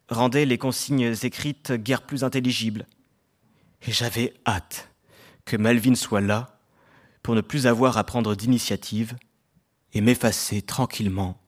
[0.09, 2.87] rendait les consignes écrites guère plus intelligibles.
[3.87, 4.91] Et j'avais hâte
[5.45, 6.59] que Malvin soit là
[7.23, 9.17] pour ne plus avoir à prendre d'initiative
[9.93, 11.41] et m'effacer tranquillement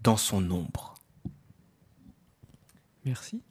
[0.00, 0.94] dans son ombre.
[3.04, 3.42] Merci.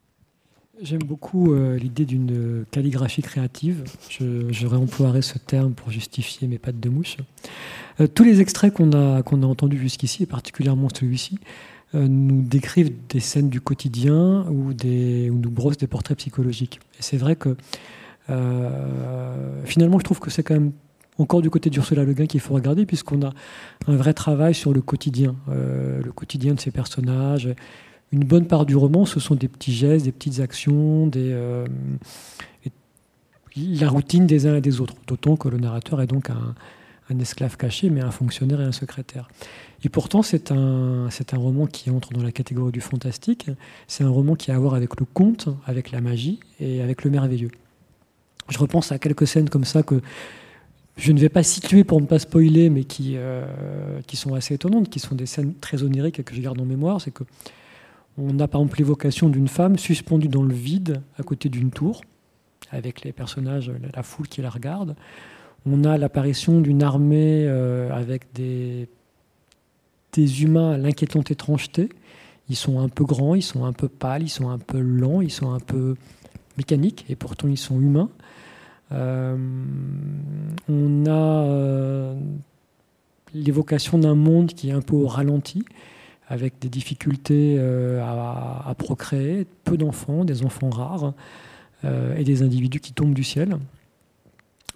[0.80, 3.84] J'aime beaucoup euh, l'idée d'une calligraphie créative.
[4.10, 7.18] Je, réemploierai ce terme pour justifier mes pattes de mouche.
[8.00, 11.40] Euh, tous les extraits qu'on a, qu'on a entendus jusqu'ici, et particulièrement celui-ci,
[11.96, 16.80] euh, nous décrivent des scènes du quotidien ou, nous brossent des portraits psychologiques.
[17.00, 17.56] Et c'est vrai que
[19.64, 20.74] finalement, je trouve que c'est quand même
[21.18, 23.32] encore du côté d'Ursula Le Guin qu'il faut regarder, puisqu'on a
[23.88, 27.50] un vrai travail sur le quotidien, le quotidien de ces personnages.
[28.12, 31.68] Une bonne part du roman, ce sont des petits gestes, des petites actions, euh,
[33.58, 34.96] la routine des uns et des autres.
[35.08, 39.28] D'autant que le narrateur est donc un, esclave caché, mais un fonctionnaire et un secrétaire.
[39.84, 43.50] Et pourtant, c'est un, roman qui entre dans la catégorie du fantastique.
[43.88, 47.04] C'est un roman qui a à voir avec le conte, avec la magie et avec
[47.04, 47.52] le merveilleux.
[48.50, 50.02] Je repense à quelques scènes comme ça que
[50.96, 53.46] je ne vais pas situer pour ne pas spoiler, mais qui, euh,
[54.14, 57.02] sont assez étonnantes, qui sont des scènes très oniriques et que je garde en mémoire.
[57.02, 57.24] C'est que
[58.18, 62.02] on a par exemple l'évocation d'une femme suspendue dans le vide à côté d'une tour,
[62.72, 64.96] avec les personnages, la foule qui la regarde.
[65.66, 68.88] On a l'apparition d'une armée euh, avec des,
[70.42, 71.90] humains à l'inquiétante étrangeté.
[72.50, 75.22] Ils sont un peu grands, ils sont un peu pâles, ils sont un peu lents,
[75.22, 75.96] ils sont un peu
[76.58, 78.10] mécaniques, et pourtant ils sont humains.
[78.94, 79.38] Euh,
[80.70, 82.16] on a euh,
[83.36, 85.64] l'évocation d'un monde qui est un peu au ralenti,
[86.28, 91.14] avec des difficultés à, à, procréer, peu d'enfants, des enfants rares,
[91.84, 93.58] et des individus qui tombent du ciel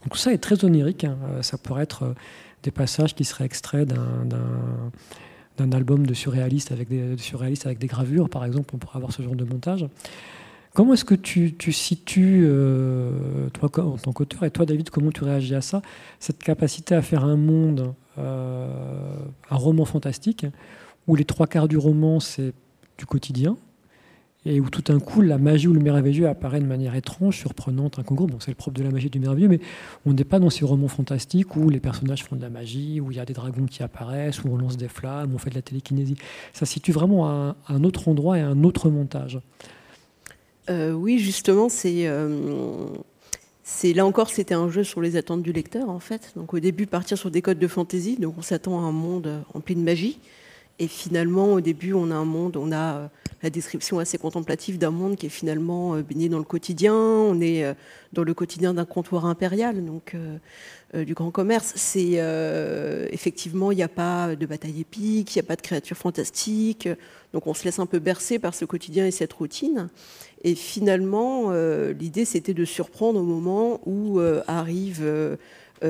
[0.10, 1.04] tout ça est très onirique.
[1.04, 1.18] Hein.
[1.24, 2.14] Euh, ça pourrait être euh,
[2.64, 8.30] des passages qui seraient extraits d'un album de surréalistes avec, des, surréalistes avec des gravures,
[8.30, 8.72] par exemple.
[8.74, 9.86] On pourrait avoir ce genre de montage.
[10.74, 15.26] Comment est-ce que tu, situes, euh, toi en tant qu'auteur, et toi David, comment tu
[15.26, 15.82] réagis à ça
[16.20, 20.46] Cette capacité à faire un monde, un roman fantastique,
[21.08, 22.54] où les trois quarts du roman, c'est
[22.98, 23.58] du quotidien,
[24.46, 28.00] et où tout d'un coup la magie ou le merveilleux apparaît de manière étrange, surprenante,
[28.00, 28.28] incongrue.
[28.28, 29.60] Bon, c'est le propre de la magie et du merveilleux, mais
[30.06, 33.12] on n'est pas dans ces romans fantastiques où les personnages font de la magie, où
[33.12, 35.52] il y a des dragons qui apparaissent, où on lance des flammes, où on fait
[35.52, 36.16] de la télékinésie.
[36.54, 39.40] Ça situe vraiment à un autre endroit et à un autre montage.
[40.70, 42.88] Euh, oui, justement, euh,
[43.64, 46.32] c'est là encore, c'était un jeu sur les attentes du lecteur, en fait.
[46.36, 49.44] Donc au début, partir sur des codes de fantaisie, donc on s'attend à un monde
[49.54, 50.20] en pleine magie.
[50.82, 53.08] Et finalement, au début, on a un monde, on a euh,
[53.44, 56.96] la description assez contemplative d'un monde qui est finalement euh, baigné dans le quotidien.
[56.96, 57.76] On est euh,
[58.14, 60.16] dans le quotidien d'un comptoir impérial, donc
[60.94, 61.72] du grand commerce.
[61.76, 62.20] C'est
[63.12, 66.90] effectivement, il n'y a pas de bataille épique, il n'y a pas de créatures fantastiques.
[67.32, 69.88] Donc on se laisse un peu bercer par ce quotidien et cette routine.
[70.44, 71.52] Et finalement,
[71.92, 75.38] l'idée, c'était de surprendre au moment où arrive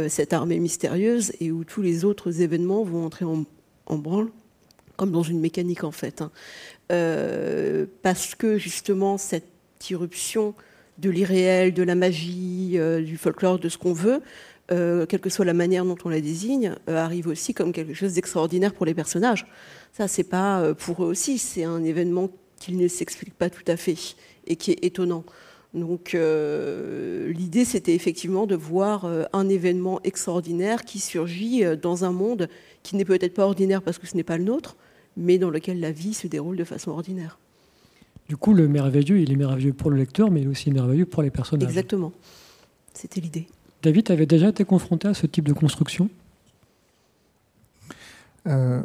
[0.10, 3.46] cette armée mystérieuse et où tous les autres événements vont entrer en,
[3.88, 4.30] en branle
[5.02, 6.22] comme dans une mécanique en fait.
[6.22, 6.30] Hein.
[6.92, 9.50] Euh, parce que justement cette
[9.90, 10.54] irruption
[11.00, 14.22] de l'irréel, de la magie, euh, du folklore, de ce qu'on veut,
[14.72, 18.14] euh, quelle que soit la manière dont on la désigne, arrive aussi comme quelque chose
[18.14, 19.48] d'extraordinaire pour les personnages.
[19.92, 22.30] Ça, c'est pas pour eux aussi, c'est un événement
[22.60, 23.98] qui ne s'explique pas tout à fait
[24.46, 25.24] et qui est étonnant.
[25.74, 32.50] Donc l'idée, c'était effectivement de voir un événement extraordinaire qui surgit dans un monde
[32.84, 34.76] qui n'est peut-être pas ordinaire parce que ce n'est pas le nôtre,
[35.18, 37.38] mais dans lequel la vie se déroule de façon ordinaire.
[38.28, 41.06] Du coup, le merveilleux, il est merveilleux pour le lecteur, mais il est aussi merveilleux
[41.06, 41.68] pour les personnages.
[41.68, 42.14] Exactement.
[42.94, 43.48] C'était l'idée.
[43.84, 46.10] David, tu avais déjà été confronté à ce type de construction?
[48.48, 48.82] Euh...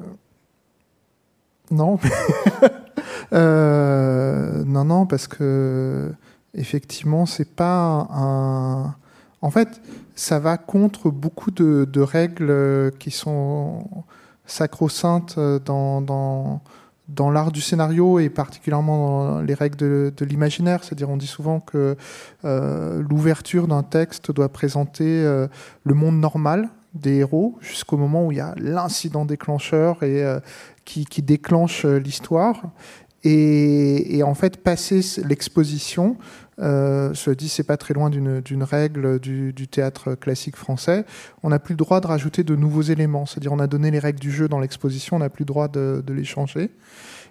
[1.70, 1.98] Non.
[3.32, 4.64] euh...
[4.64, 6.10] Non, non, parce que
[6.54, 8.96] effectivement, c'est pas un.
[9.42, 9.80] En fait,
[10.14, 13.84] ça va contre beaucoup de, de règles qui sont
[14.46, 16.60] sacro-sainte euh, dans, dans,
[17.08, 20.84] dans l'art du scénario et particulièrement dans les règles de, l'imaginaire.
[20.84, 21.96] C'est-à-dire, on dit souvent que
[22.44, 25.46] euh, l'ouverture d'un texte doit présenter euh,
[25.84, 30.24] le monde normal des héros jusqu'au moment où il y a l'incident déclencheur et
[30.86, 32.62] qui, qui, déclenche l'histoire.
[33.22, 36.16] Et, et, en fait, passer l'exposition,
[36.58, 41.04] euh, je dis, c'est pas très loin d'une règle du, théâtre classique français.
[41.42, 43.26] On n'a plus le droit de rajouter de nouveaux éléments.
[43.26, 45.68] C'est-à-dire, on a donné les règles du jeu dans l'exposition, on n'a plus le droit
[45.68, 46.70] de, les changer.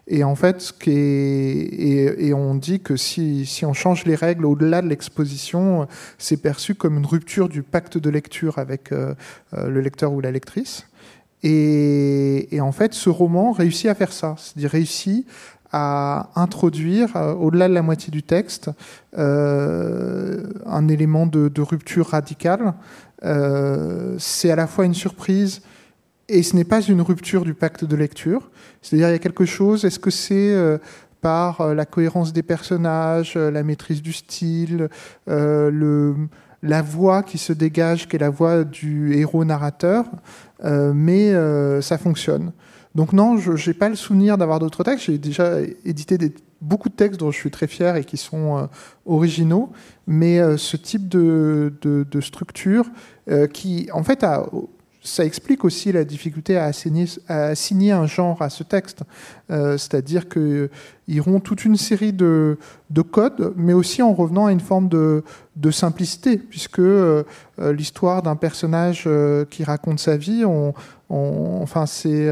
[0.07, 4.87] Et en fait, et, on dit que si, si on change les règles au-delà de
[4.87, 5.87] l'exposition,
[6.19, 9.15] c'est perçu comme une rupture du pacte de lecture avec euh,
[9.53, 10.85] euh le lecteur ou la lectrice.
[11.41, 15.27] Et, et, en fait, ce roman réussit à faire ça, c'est-à-dire réussit
[15.77, 18.69] à introduire, euh, au-delà de la moitié du texte,
[19.17, 22.75] euh, un élément de, rupture radicale.
[23.25, 25.61] Euh, c'est à la fois une surprise
[26.29, 28.49] et ce n'est pas une rupture du pacte de lecture.
[28.81, 30.55] C'est-à-dire il y a quelque chose, est-ce que c'est
[31.19, 34.87] par la cohérence des personnages, la maîtrise du style,
[35.27, 36.15] le,
[36.63, 40.05] la voix qui se dégage, qui est la voix du héros narrateur,
[40.63, 41.33] mais
[41.81, 42.53] ça fonctionne.
[42.95, 45.05] Donc non, je n'ai pas le souvenir d'avoir d'autres textes.
[45.05, 46.17] J'ai déjà édité
[46.61, 48.65] beaucoup de textes dont je suis très fier et qui sont euh,
[49.05, 49.71] originaux,
[50.07, 52.85] mais euh, ce type de structure
[53.29, 54.45] euh, qui, en fait, a,
[55.05, 59.03] ça explique aussi la difficulté à assigner, un genre à ce texte.
[59.51, 60.69] Euh, c'est-à-dire qu'ils
[61.07, 62.57] iront toute une série de,
[62.89, 65.23] de, codes, mais aussi en revenant à une forme de,
[65.71, 67.23] simplicité, puisque euh,
[67.59, 69.07] l'histoire d'un personnage
[69.49, 70.43] qui raconte sa vie,
[71.09, 72.29] enfin, c'est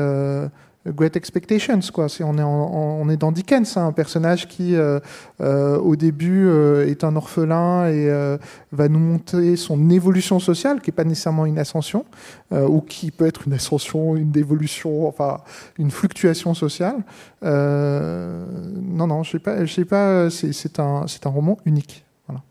[0.85, 2.07] Great Expectations, quoi.
[2.19, 4.99] on, est on est dans Dickens, hein, un personnage qui, euh,
[5.39, 8.09] euh, au début, euh, est un orphelin et
[8.71, 12.05] va nous montrer son évolution sociale, qui n'est pas nécessairement une ascension,
[12.51, 15.39] ou qui peut être une ascension, une dévolution, enfin,
[15.77, 16.97] une fluctuation sociale.
[17.41, 20.29] non, non, je sais pas, je sais pas.
[20.29, 22.03] C'est un, un roman unique.
[22.27, 22.41] Voilà.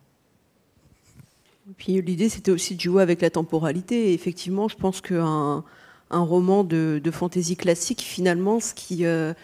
[1.77, 4.15] Puis l'idée, c'était aussi de jouer avec la temporalité.
[4.15, 5.65] Effectivement, je pense qu'un
[6.13, 9.05] un roman de, de fantaisie classique, finalement, ce qui.
[9.05, 9.35] Euh,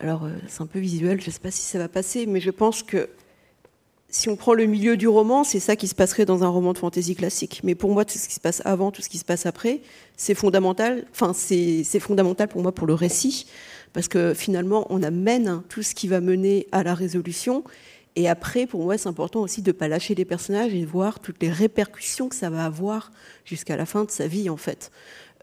[0.00, 2.40] alors, euh, c'est un peu visuel, je ne sais pas si ça va passer, mais
[2.40, 3.08] je pense que
[4.08, 6.74] si on prend le milieu du roman, c'est ça qui se passerait dans un roman
[6.74, 7.60] de fantaisie classique.
[7.64, 9.80] Mais pour moi, tout ce qui se passe avant, tout ce qui se passe après,
[10.16, 11.06] c'est fondamental.
[11.12, 13.46] Enfin, c'est fondamental pour moi pour le récit,
[13.94, 17.64] parce que finalement, on amène tout ce qui va mener à la résolution.
[18.14, 20.86] Et après, pour moi, c'est important aussi de ne pas lâcher les personnages et de
[20.86, 23.10] voir toutes les répercussions que ça va avoir
[23.46, 24.90] jusqu'à la fin de sa vie, en fait.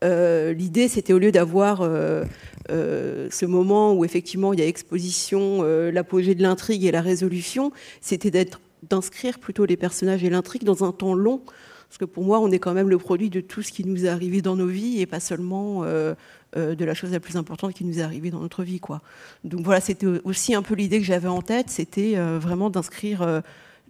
[0.04, 2.24] Euh, l'idée, c'était au lieu d'avoir euh,
[2.70, 7.72] euh, ce moment où effectivement il y a exposition, l'apogée de l'intrigue et la résolution,
[8.02, 8.48] c'était
[8.84, 11.42] d'inscrire plutôt les personnages et l'intrigue dans un temps long.
[11.88, 14.06] Parce que pour moi, on est quand même le produit de tout ce qui nous
[14.06, 17.84] est arrivé dans nos vies et pas seulement de la chose la plus importante qui
[17.84, 18.80] nous est arrivée dans notre vie.
[18.80, 19.02] Quoi.
[19.44, 23.42] Donc voilà, c'était aussi un peu l'idée que j'avais en tête, c'était vraiment d'inscrire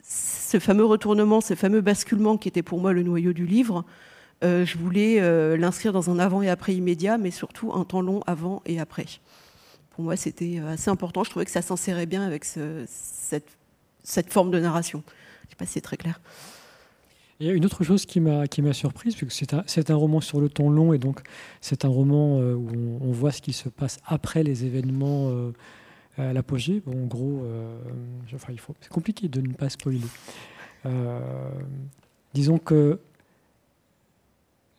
[0.01, 3.83] ce fameux retournement, ce fameux basculement qui était pour moi le noyau du livre,
[4.43, 8.01] euh, je voulais euh, l'inscrire dans un avant et après immédiat, mais surtout un temps
[8.01, 9.05] long avant et après.
[9.91, 11.23] Pour moi, c'était euh, assez important.
[11.23, 13.49] Je trouvais que ça s'insérait bien avec cette,
[14.29, 15.03] forme de narration.
[15.05, 16.21] Je ne sais pas si c'est très clair.
[17.41, 19.91] Il y a une autre chose qui m'a qui m'a surprise, puisque c'est un, c'est
[19.91, 21.21] un roman sur le temps long, et donc
[21.61, 25.31] c'est un roman où on, voit ce qui se passe après les événements
[26.17, 26.81] à l'apogée.
[26.85, 27.45] Bon, en gros,
[28.35, 30.01] enfin, il faut, c'est compliqué de ne pas spoiler.
[32.33, 32.99] disons que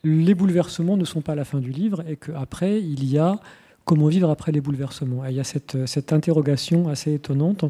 [0.05, 3.38] les bouleversements ne sont pas la fin du livre et qu'après, il y a
[3.84, 5.24] comment vivre après les bouleversements.
[5.26, 7.64] il y a cette, cette, interrogation assez étonnante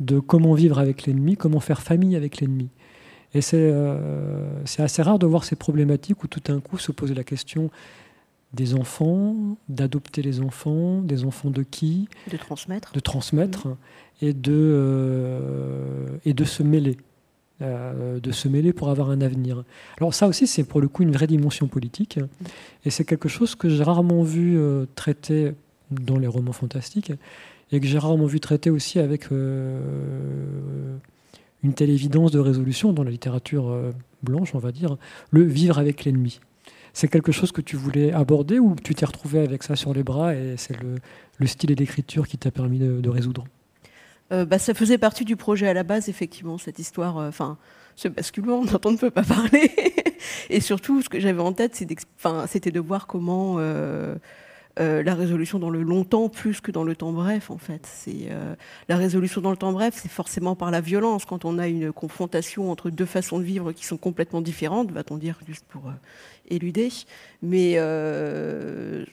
[0.00, 2.68] de comment vivre avec l'ennemi, comment faire famille avec l'ennemi.
[3.34, 7.12] Et euh, c'est assez rare de voir ces problématiques où tout d'un coup se pose
[7.12, 7.70] la question
[8.52, 9.34] des enfants,
[9.68, 12.08] d'adopter les enfants, des enfants de qui?
[12.30, 12.92] De transmettre.
[12.92, 13.66] De transmettre
[14.22, 16.96] et, de, euh, et de se mêler.
[17.62, 19.62] Euh, de se mêler pour avoir un avenir.
[19.98, 22.18] Alors ça aussi, c'est pour le coup une vraie dimension politique,
[22.84, 25.52] et c'est quelque chose que j'ai rarement vu euh, traité
[25.92, 27.12] dans les romans fantastiques,
[27.70, 30.96] et que j'ai rarement vu traité aussi avec euh,
[31.62, 33.72] une telle évidence de résolution dans la littérature
[34.24, 34.96] blanche, on va dire,
[35.30, 36.40] le vivre avec l'ennemi.
[36.92, 40.02] C'est quelque chose que tu voulais aborder ou tu t'es retrouvé avec ça sur les
[40.02, 43.44] bras et c'est le, style et l'écriture qui t'a permis de résoudre?
[44.34, 47.56] Euh, bah, ça faisait partie du projet à la base, effectivement, cette histoire, euh, enfin,
[47.96, 49.70] ce basculement dont on ne peut pas parler.
[50.50, 54.16] et surtout, ce que j'avais en tête, c'était de voir comment euh,
[54.76, 57.86] la résolution dans le longtemps plus que dans le temps bref, en fait.
[57.86, 58.54] C'est euh,
[58.88, 61.24] la résolution dans le temps bref, c'est forcément par la violence.
[61.24, 65.16] Quand on a une confrontation entre deux façons de vivre qui sont complètement différentes, va-t-on
[65.16, 65.92] dire juste pour euh,
[66.48, 66.88] éluder.
[67.42, 67.74] Mais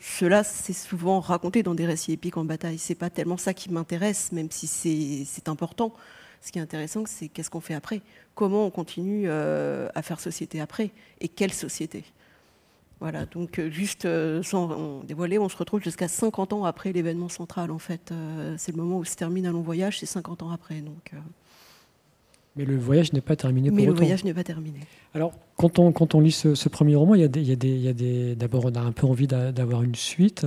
[0.01, 2.78] cela, c'est souvent raconté dans des récits épiques en bataille.
[2.78, 5.93] C'est pas tellement ça qui m'intéresse, même si c'est important.
[6.41, 8.01] Ce qui est intéressant, c'est qu'est-ce qu'on fait après?
[8.34, 10.91] Comment on continue à faire société après?
[11.20, 12.03] Et quelle société?
[13.01, 17.29] Voilà, donc euh, juste euh, sans dévoiler, on se retrouve jusqu'à 50 ans après l'événement
[17.29, 18.11] central, en fait.
[18.11, 20.81] Euh, c'est le moment où se termine un long voyage, c'est 50 ans après.
[20.81, 21.11] Donc,
[22.55, 24.81] Mais le voyage n'est pas terminé pour Mais le voyage n'est pas terminé.
[25.15, 27.87] Alors, quand on, quand on lit ce, premier roman, il y a des, il y
[27.87, 30.45] a d'abord, on a un peu envie d'avoir une suite.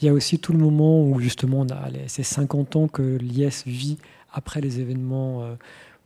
[0.00, 3.16] Il y a aussi tout le moment où, justement, on a ces 50 ans que
[3.16, 3.98] l'IS vit
[4.32, 5.56] après les événements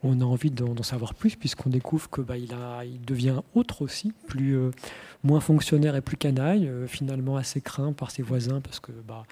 [0.03, 3.83] on a envie d'en savoir plus puisqu'on découvre que bah, il, a, il devient autre
[3.83, 4.71] aussi, plus euh,
[5.27, 9.25] moins fonctionnaire et plus canaille, euh, finalement assez craint par ses voisins parce que bah,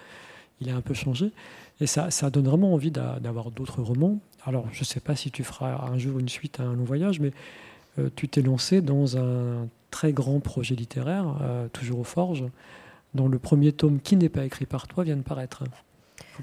[0.61, 1.31] il a un peu changé.
[1.81, 4.21] Et ça, ça donne vraiment envie d'avoir d'autres romans.
[4.45, 6.85] Alors, je ne sais pas si tu feras un jour une suite à un long
[6.85, 7.33] voyage, mais
[7.99, 11.37] euh, tu t'es lancé dans un très grand projet littéraire,
[11.73, 12.45] toujours aux Forges,
[13.15, 15.63] dont le premier tome qui n'est pas écrit par toi vient de paraître.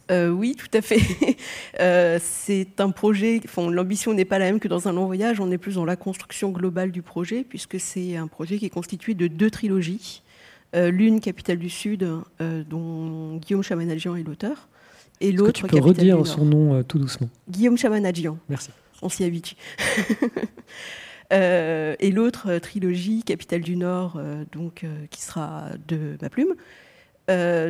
[0.09, 1.01] Euh, oui, tout à fait.
[1.79, 5.49] Euh, c'est un projet, l'ambition n'est pas la même que dans un long voyage, on
[5.49, 9.15] est plus dans la construction globale du projet, puisque c'est un projet qui est constitué
[9.15, 10.21] de deux trilogies.
[10.75, 12.07] Euh, l'une, Capitale du Sud,
[12.39, 14.69] dont Guillaume Chamanadjian est l'auteur,
[15.21, 18.37] et l'autre, tu peux redire son nom tout doucement Guillaume Chamanadjian.
[18.49, 18.69] Merci.
[19.01, 19.55] On s'y habitue.
[21.31, 24.21] et l'autre trilogie, Capitale du Nord,
[24.51, 26.53] donc, qui sera de ma plume.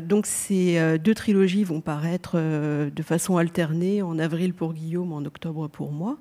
[0.02, 5.68] Donc ces deux trilogies vont paraître de façon alternée en avril pour Guillaume, en octobre
[5.68, 6.18] pour moi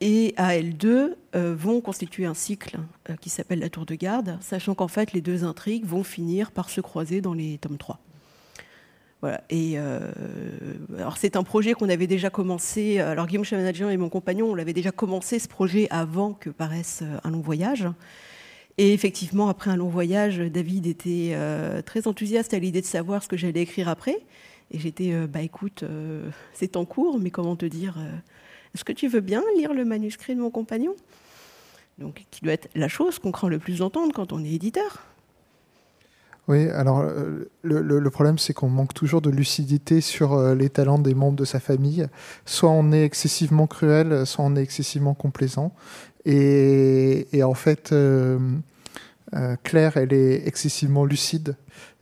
[0.00, 4.74] et AL2 euh, vont constituer un cycle euh, qui s'appelle la tour de garde, sachant
[4.74, 7.98] qu'en fait les deux intrigues vont finir par se croiser dans les tomes 3.
[9.20, 9.42] Voilà.
[9.50, 10.00] Et euh,
[10.96, 13.00] alors c'est un projet qu'on avait déjà commencé.
[13.00, 17.02] Alors Guillaume Chamanadjian et mon compagnon, on l'avait déjà commencé ce projet avant que paraisse
[17.22, 17.86] un long voyage.
[18.78, 21.36] Et effectivement, après un long voyage, David était
[21.84, 24.18] très enthousiaste à l'idée de savoir ce que j'allais écrire après.
[24.70, 25.84] Et j'étais, bah écoute,
[26.54, 27.98] c'est en cours, mais comment te dire
[28.74, 30.94] est-ce que tu veux bien lire le manuscrit de mon compagnon?
[31.98, 35.06] Donc, qui doit être la chose qu'on craint le plus d'entendre quand on est éditeur.
[36.48, 40.98] Oui, alors euh, le, problème, c'est qu'on manque toujours de lucidité sur euh, les talents
[40.98, 42.06] des membres de sa famille.
[42.44, 45.72] Soit on est excessivement cruel, soit on est excessivement complaisant.
[46.24, 48.38] Et, en fait, euh,
[49.62, 51.56] Claire, elle est excessivement lucide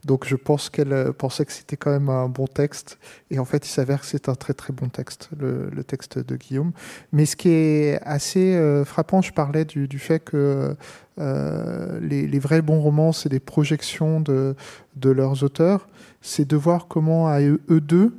[0.05, 2.99] donc je pense qu'elle euh, pensait que c'était quand même un bon texte.
[3.31, 6.37] Et en fait, il s'avère que c'est un très très bon texte, le, texte de
[6.37, 6.73] Guillaume.
[7.13, 10.75] Mais ce qui est assez euh, frappant, je parlais du, fait que
[11.19, 14.55] euh, les, vrais bons romans, c'est des projections de,
[15.05, 15.89] leurs auteurs.
[16.23, 18.17] C'est de voir comment eux, deux,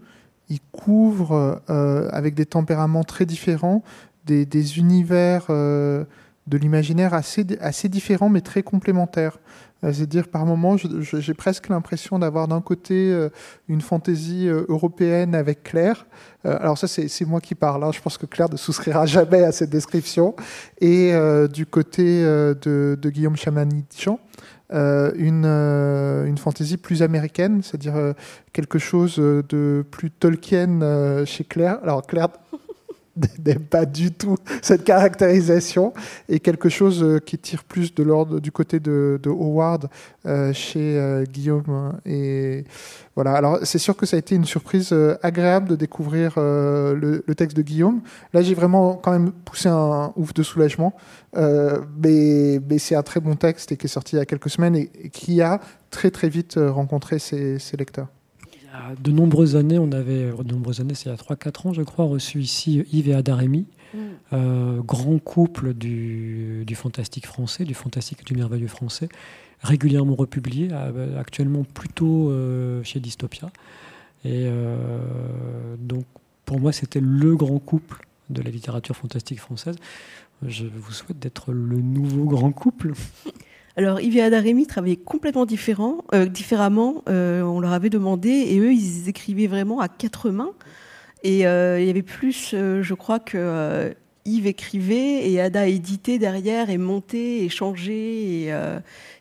[0.50, 3.84] ils couvrent avec des tempéraments très différents
[4.30, 9.38] des, univers de l'imaginaire assez, assez différents mais très complémentaires.
[9.84, 13.30] Euh, c'est-à-dire, par moments, j'ai presque l'impression d'avoir d'un côté euh,
[13.69, 16.05] une fantaisie euh, européenne avec Claire.
[16.43, 17.84] alors ça, c'est moi qui parle.
[17.84, 17.91] Hein.
[17.93, 20.36] Je pense que Claire ne souscrira jamais à cette description.
[20.82, 21.13] Et
[21.51, 24.19] du côté de, Guillaume Chamanidjian,
[24.71, 28.13] une, une fantaisie plus américaine, c'est-à-dire
[28.53, 31.80] quelque chose de plus Tolkien chez Claire.
[31.84, 32.30] Alors Claire
[33.45, 35.93] n'aime pas du tout cette caractérisation
[36.28, 39.89] et quelque chose euh, qui tire plus de l'ordre du côté de, Howard
[40.26, 42.63] euh, chez euh, Guillaume et
[43.15, 43.34] voilà.
[43.34, 47.61] Alors c'est sûr que ça a été une surprise agréable de découvrir le, texte de
[47.61, 48.01] Guillaume.
[48.34, 50.93] Là j'ai vraiment quand même poussé un ouf de soulagement
[51.36, 54.49] mais, mais c'est un très bon texte et qui est sorti il y a quelques
[54.49, 55.59] semaines et, qui a
[55.89, 58.07] très très vite rencontré ses, ses lecteurs
[58.99, 61.82] de nombreuses années, on avait, de nombreuses années, c'est il y a 3-4 ans, je
[61.82, 63.97] crois, reçu ici Yves et Ada Rémy, mm.
[64.34, 69.09] euh, grand couple du, fantastique français, du fantastique et du merveilleux français,
[69.61, 73.51] régulièrement republié, euh, actuellement plutôt euh, chez Dystopia.
[74.25, 74.49] Et
[75.80, 76.03] donc,
[76.43, 79.77] pour moi, c'était le grand couple de la littérature fantastique française.
[80.45, 82.91] Je vous souhaite d'être le nouveau grand couple.
[83.78, 87.03] Alors, Yves et Ada Rémy travaillaient complètement différent, euh, différemment.
[87.07, 90.53] Euh, on leur avait demandé, et eux, ils écrivaient vraiment à quatre mains.
[91.24, 93.93] Et euh, il y avait plus, je crois, que
[94.26, 98.53] Yves écrivait et Ada éditait derrière et montait et changeait.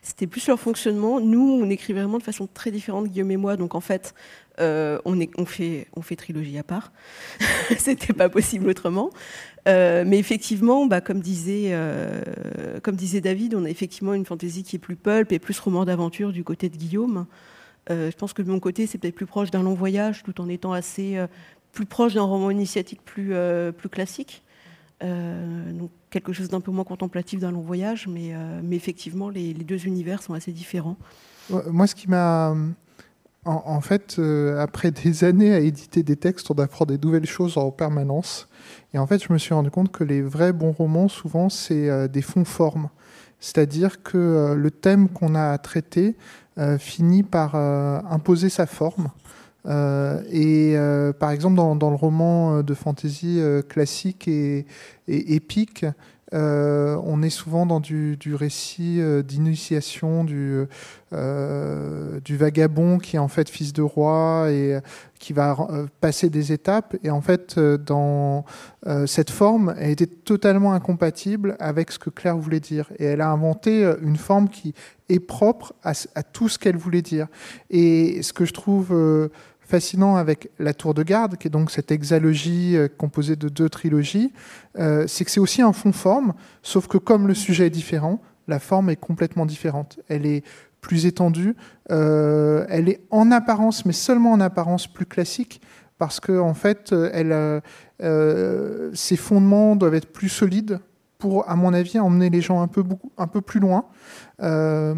[0.01, 1.19] C'était plus leur fonctionnement.
[1.19, 3.57] Nous, on écrivait vraiment de façon très différente, Guillaume et moi.
[3.57, 4.13] Donc, en fait,
[4.59, 6.93] on, on, fait, on fait trilogie à part.
[7.77, 9.09] C'était pas possible autrement.
[9.67, 12.21] Euh, mais effectivement, bah, comme, disait, euh,
[12.81, 15.85] comme disait David, on a effectivement une fantaisie qui est plus pulp et plus roman
[15.85, 17.25] d'aventure du côté de Guillaume.
[17.89, 20.39] Euh, je pense que de mon côté, c'est peut-être plus proche d'un long voyage, tout
[20.41, 21.17] en étant assez
[21.71, 23.33] plus proche d'un roman initiatique plus,
[23.77, 24.43] plus classique.
[25.01, 28.33] donc quelque chose d'un peu moins contemplatif d'un long voyage, mais,
[28.63, 30.97] mais effectivement, les, les, deux univers sont assez différents.
[31.49, 32.55] Moi, ce qui m'a
[33.45, 37.57] en, fait, euh, après des années à éditer des textes, on apprend des nouvelles choses
[37.57, 38.47] en permanence.
[38.93, 41.89] Et en fait, je me suis rendu compte que les vrais bons romans, souvent, c'est
[41.89, 42.89] euh, des fonds-formes.
[43.39, 46.15] C'est-à-dire que euh, le thème qu'on a à traiter
[46.77, 49.11] finit par imposer sa forme.
[49.65, 50.75] et
[51.17, 54.65] par exemple, dans, le roman de fantasy classique et
[55.07, 55.85] épique,
[56.33, 60.25] euh, on est souvent dans du, récit euh, d'initiation
[61.11, 64.79] euh, du, vagabond qui est en fait fils de roi et
[65.17, 65.57] qui va
[65.99, 66.95] passer des étapes.
[67.03, 68.45] Et en fait, dans
[69.05, 72.89] cette forme, elle était totalement incompatible avec ce que Claire voulait dire.
[72.99, 74.73] Et elle a inventé une forme qui
[75.09, 77.27] est propre à, à tout ce qu'elle voulait dire.
[77.69, 78.93] Et ce que je trouve
[79.69, 83.69] fascinant avec La Tour de Garde, qui est donc cette hexalogie euh, composée de deux
[83.69, 84.33] trilogies,
[84.79, 88.57] euh, c'est que c'est aussi un fond-forme, sauf que comme le sujet est différent, la
[88.57, 89.99] forme est complètement différente.
[90.07, 90.43] Elle est
[90.81, 91.55] plus étendue,
[91.91, 95.61] euh, elle est en apparence, mais seulement en apparence, plus classique,
[95.99, 96.95] parce que en fait,
[98.93, 100.79] ses fondements doivent être plus solides
[101.19, 103.83] pour, à mon avis, emmener les gens un peu, beaucoup, un peu plus loin.
[104.41, 104.95] Euh,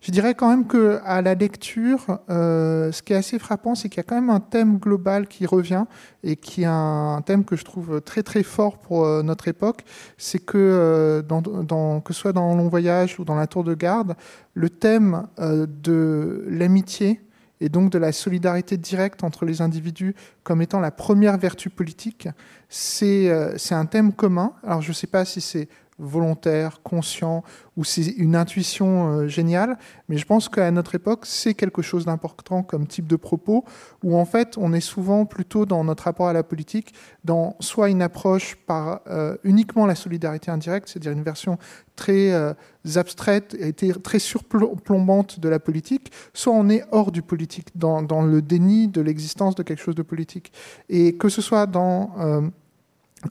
[0.00, 3.88] je dirais quand même que à la lecture, euh, ce qui est assez frappant, c'est
[3.88, 5.84] qu'il y a quand même un thème global qui revient
[6.24, 9.84] et qui est un thème que je trouve très très fort pour euh, notre époque.
[10.18, 14.16] C'est que que ce soit dans Long Voyage ou dans La Tour de Garde,
[14.54, 17.20] le thème de l'amitié
[17.60, 22.28] et donc de la solidarité directe entre les individus comme étant la première vertu politique,
[22.70, 23.28] c'est
[23.72, 24.54] un thème commun.
[24.64, 25.68] Alors je ne sais pas si c'est
[26.00, 27.44] volontaire, conscient,
[27.76, 32.06] ou c'est une intuition euh, géniale, mais je pense qu'à notre époque, c'est quelque chose
[32.06, 33.64] d'important comme type de propos,
[34.02, 36.94] où en fait, on est souvent plutôt dans notre rapport à la politique,
[37.24, 41.58] dans soit une approche par euh, uniquement la solidarité indirecte, c'est-à-dire une version
[41.96, 42.54] très euh,
[42.96, 48.22] abstraite et très surplombante de la politique, soit on est hors du politique, dans, dans
[48.22, 50.50] le déni de l'existence de quelque chose de politique.
[50.88, 52.50] Et que ce soit dans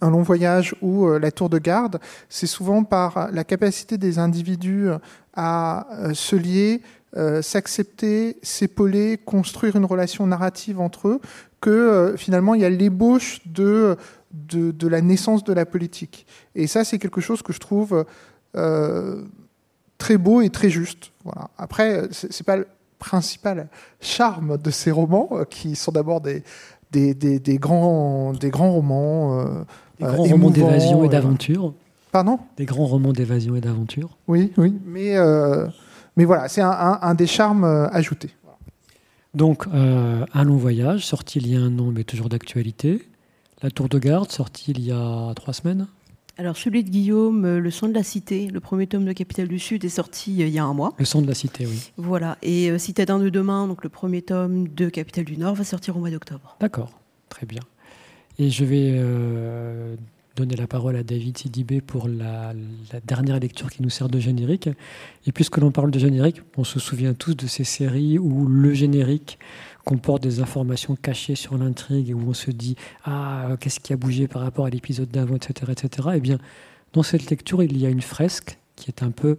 [0.02, 4.20] un long voyage ou euh, la tour de garde, c'est souvent par la capacité des
[4.20, 4.90] individus
[5.34, 6.82] à euh, se lier,
[7.18, 11.22] euh, s'accepter, s'épauler, construire une relation narrative entre eux,
[11.62, 13.98] que finalement il y a l'ébauche de,
[14.32, 16.26] de, la naissance de la politique.
[16.56, 18.06] Et ça, c'est quelque chose que je trouve
[19.98, 21.12] très beau et très juste.
[21.26, 21.50] Voilà.
[21.58, 22.68] Après, c'est pas le
[22.98, 23.68] principal
[24.00, 26.44] charme de ces romans, qui sont d'abord des,
[26.92, 29.40] des, des, grands, des grands romans.
[29.40, 29.64] Euh,
[30.00, 31.74] des grands romans d'évasion et euh, d'aventure.
[32.12, 32.40] Pardon?
[32.58, 34.18] Des grands romans d'évasion et d'aventure.
[34.28, 34.76] Oui, oui.
[34.86, 35.68] Mais, euh,
[36.18, 38.32] mais voilà, c'est un, un, des charmes ajoutés.
[39.36, 43.08] Donc, Un long voyage, sorti il y a un an, mais toujours d'actualité.
[43.62, 45.86] La Tour de Garde, sorti il y a trois semaines.
[46.40, 49.50] Alors celui de Guillaume, euh, Le son de la cité, le premier tome de Capitale
[49.50, 50.94] du Sud est sorti euh, il y a un mois.
[50.98, 51.92] Le son de la cité, oui.
[51.98, 52.38] Voilà.
[52.42, 55.98] Et euh, Citadin de demain, donc le premier tome de Capitale du Nord, va sortir
[55.98, 56.56] au mois d'octobre.
[56.62, 57.60] D'accord, très bien.
[58.38, 58.98] Et je vais
[60.38, 62.54] donner la parole à David Sidibé pour la,
[62.94, 64.70] la, dernière lecture qui nous sert de générique.
[65.28, 68.74] Et puisque l'on parle de générique, on se souvient tous de ces séries où le
[68.74, 69.40] générique
[69.86, 72.76] comporte des informations cachées sur l'intrigue et où on se dit
[73.06, 76.10] ah qu'est-ce qui a bougé par rapport à l'épisode d'avant, etc., etc.
[76.16, 76.38] Eh bien,
[76.94, 79.38] dans cette lecture, il y a une fresque qui est un peu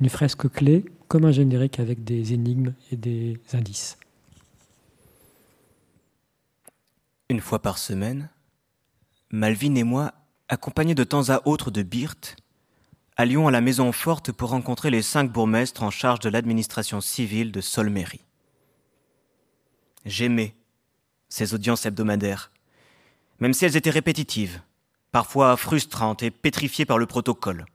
[0.00, 3.98] une fresque clé, comme un générique avec des énigmes et des indices.
[7.28, 8.30] Une fois par semaine,
[9.30, 10.14] Malvin et moi,
[10.48, 12.36] accompagnés de temps à autre de Birth,
[13.16, 17.52] allions à la maison forte pour rencontrer les cinq bourgmestres en charge de l'administration civile
[17.52, 18.20] de Solmery.
[20.06, 20.54] J'aimais
[21.28, 22.50] ces audiences hebdomadaires,
[23.38, 24.60] même si elles étaient répétitives,
[25.12, 27.66] parfois frustrantes et pétrifiées par le protocole.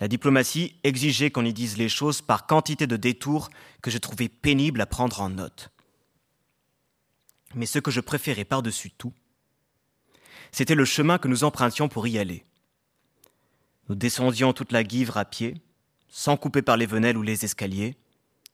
[0.00, 3.50] La diplomatie exigeait qu'on y dise les choses par quantité de détours
[3.82, 5.70] que je trouvais pénible à prendre en note.
[7.54, 9.12] Mais ce que je préférais par-dessus tout,
[10.50, 12.44] c'était le chemin que nous empruntions pour y aller.
[13.88, 15.60] Nous descendions toute la guivre à pied,
[16.08, 17.96] sans couper par les venelles ou les escaliers,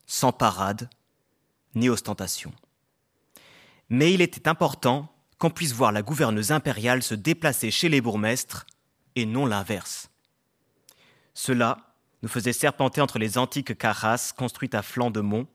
[0.07, 0.89] sans parade,
[1.75, 2.53] ni ostentation.
[3.89, 8.67] Mais il était important qu'on puisse voir la gouverneuse impériale se déplacer chez les bourgmestres
[9.17, 10.11] et non l'inverse.
[11.35, 11.79] Cela
[12.23, 15.47] nous faisait serpenter entre les antiques carrasses construites à flanc de mont,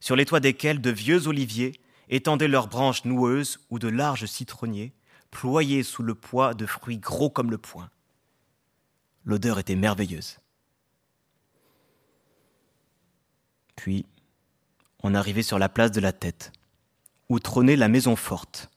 [0.00, 4.92] sur les toits desquels de vieux oliviers étendaient leurs branches noueuses ou de larges citronniers,
[5.30, 7.90] ployés sous le poids de fruits gros comme le poing.
[9.24, 10.38] L'odeur était merveilleuse.
[13.76, 14.06] Puis,
[15.02, 16.52] on arrivait sur la place de la tête,
[17.28, 18.70] où trônait la maison forte,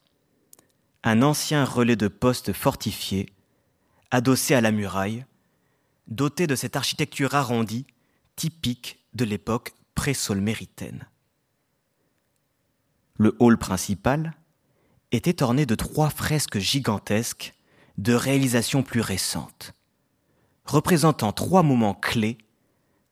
[1.04, 3.34] un ancien relais de poste fortifié,
[4.12, 5.26] adossé à la muraille,
[6.08, 7.88] doté de cette architecture arrondie
[8.36, 11.08] typique de l'époque pré-solméritaine.
[13.16, 14.34] Le hall principal
[15.12, 17.54] était orné de trois fresques gigantesques
[17.98, 19.74] de réalisation plus récente,
[20.66, 22.38] représentant trois moments clés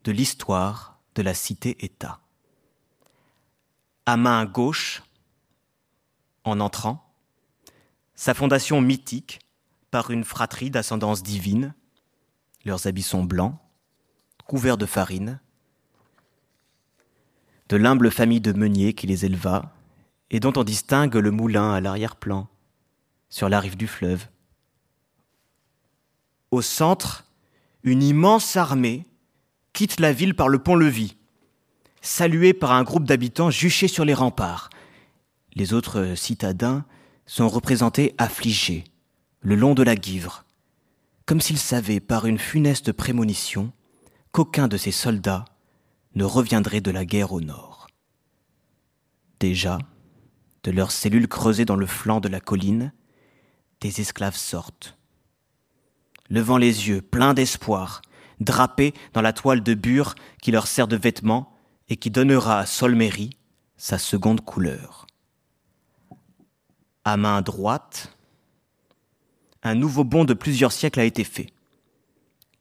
[0.03, 2.21] de l'histoire de la cité-État.
[4.05, 5.03] À main gauche,
[6.43, 7.13] en entrant,
[8.15, 9.39] sa fondation mythique
[9.91, 11.73] par une fratrie d'ascendance divine,
[12.65, 13.55] leurs habits sont blancs,
[14.45, 15.39] couverts de farine,
[17.69, 19.73] de l'humble famille de meuniers qui les éleva,
[20.31, 22.47] et dont on distingue le moulin à l'arrière-plan,
[23.29, 24.27] sur la rive du fleuve.
[26.51, 27.25] Au centre,
[27.83, 29.05] une immense armée
[29.71, 31.15] quitte la ville par le pont-levis,
[32.01, 34.69] salué par un groupe d'habitants juchés sur les remparts.
[35.53, 36.85] Les autres citadins
[37.25, 38.83] sont représentés affligés,
[39.41, 40.45] le long de la guivre,
[41.25, 43.71] comme s'ils savaient par une funeste prémonition
[44.31, 45.45] qu'aucun de ces soldats
[46.15, 47.87] ne reviendrait de la guerre au nord.
[49.39, 49.77] Déjà,
[50.63, 52.93] de leurs cellules creusées dans le flanc de la colline,
[53.81, 54.97] des esclaves sortent.
[56.29, 58.01] levant les yeux, pleins d'espoir,
[58.39, 61.48] drapés dans la toile de bure qui leur sert de vêtement
[61.89, 63.31] et qui donnera à Solméry
[63.77, 65.07] sa seconde couleur.
[67.03, 68.15] À main droite,
[69.63, 71.47] un nouveau bond de plusieurs siècles a été fait.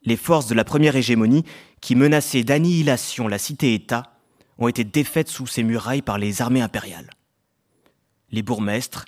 [0.03, 1.45] Les forces de la première hégémonie,
[1.81, 4.15] qui menaçaient d'annihilation la cité-État,
[4.59, 7.11] ont été défaites sous ses murailles par les armées impériales.
[8.31, 9.05] Les bourgmestres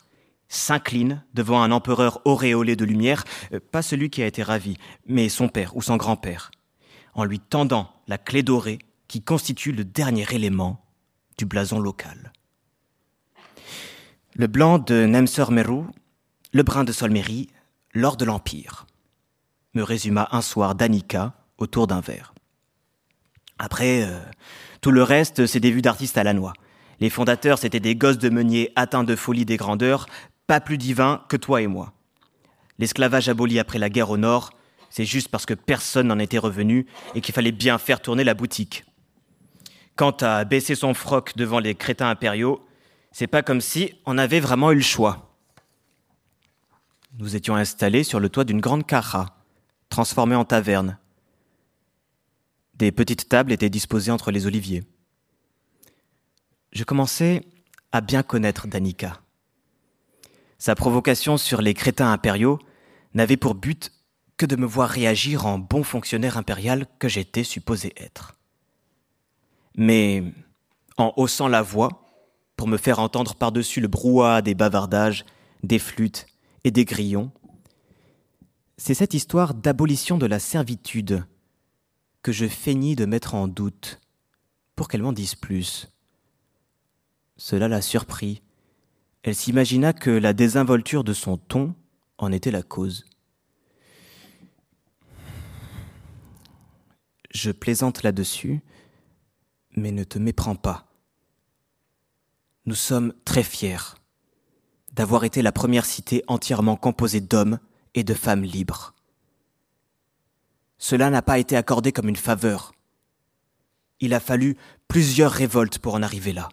[0.49, 5.29] s'inclinent devant un empereur auréolé de lumière, euh, pas celui qui a été ravi, mais
[5.29, 6.51] son père ou son grand-père,
[7.14, 8.79] en lui tendant la clé dorée
[9.11, 10.86] qui constitue le dernier élément
[11.36, 12.32] du blason local.
[14.36, 15.82] Le blanc de Nemser Meru,
[16.52, 17.48] le brun de Solméry,
[17.92, 18.86] lors de l'Empire,
[19.74, 22.34] me résuma un soir Danica autour d'un verre.
[23.58, 24.20] Après, euh,
[24.80, 26.52] tout le reste, c'est des vues d'artistes à la noix.
[27.00, 30.06] Les fondateurs, c'étaient des gosses de meunier atteints de folie des grandeurs,
[30.46, 31.94] pas plus divins que toi et moi.
[32.78, 34.50] L'esclavage aboli après la guerre au Nord,
[34.88, 36.86] c'est juste parce que personne n'en était revenu
[37.16, 38.84] et qu'il fallait bien faire tourner la boutique.
[40.01, 42.66] Quant à baisser son froc devant les crétins impériaux,
[43.12, 45.36] c'est pas comme si on avait vraiment eu le choix.
[47.18, 49.36] Nous étions installés sur le toit d'une grande cara,
[49.90, 50.96] transformée en taverne,
[52.72, 54.84] des petites tables étaient disposées entre les oliviers.
[56.72, 57.42] Je commençais
[57.92, 59.20] à bien connaître Danica.
[60.57, 62.59] Sa provocation sur les crétins impériaux
[63.12, 63.92] n'avait pour but
[64.38, 68.39] que de me voir réagir en bon fonctionnaire impérial que j'étais supposé être.
[69.77, 70.25] Mais
[70.97, 72.05] en haussant la voix,
[72.57, 75.25] pour me faire entendre par-dessus le brouhaha des bavardages,
[75.62, 76.27] des flûtes
[76.64, 77.33] et des grillons,
[78.77, 81.25] c'est cette histoire d'abolition de la servitude
[82.23, 84.01] que je feignis de mettre en doute,
[84.77, 85.89] pour qu'elle m'en dise plus.
[87.37, 88.43] Cela la surprit.
[89.23, 91.75] Elle s'imagina que la désinvolture de son ton
[92.18, 93.07] en était la cause.
[97.31, 98.61] Je plaisante là-dessus,
[99.81, 100.87] mais ne te méprends pas.
[102.66, 103.97] Nous sommes très fiers
[104.93, 107.59] d'avoir été la première cité entièrement composée d'hommes
[107.95, 108.95] et de femmes libres.
[110.78, 112.72] Cela n'a pas été accordé comme une faveur.
[114.01, 114.57] Il a fallu
[114.89, 116.49] plusieurs révoltes pour en arriver là.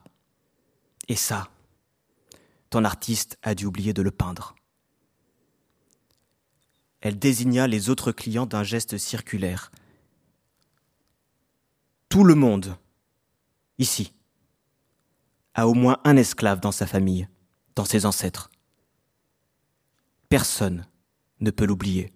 [1.08, 1.50] Et ça,
[2.70, 4.56] ton artiste a dû oublier de le peindre.
[7.02, 9.72] Elle désigna les autres clients d'un geste circulaire.
[12.10, 12.76] Tout le monde,
[13.78, 14.14] ici,
[15.54, 17.28] a au moins un esclave dans sa famille,
[17.76, 18.52] dans ses ancêtres.
[20.30, 20.88] Personne
[21.40, 22.14] ne peut l'oublier.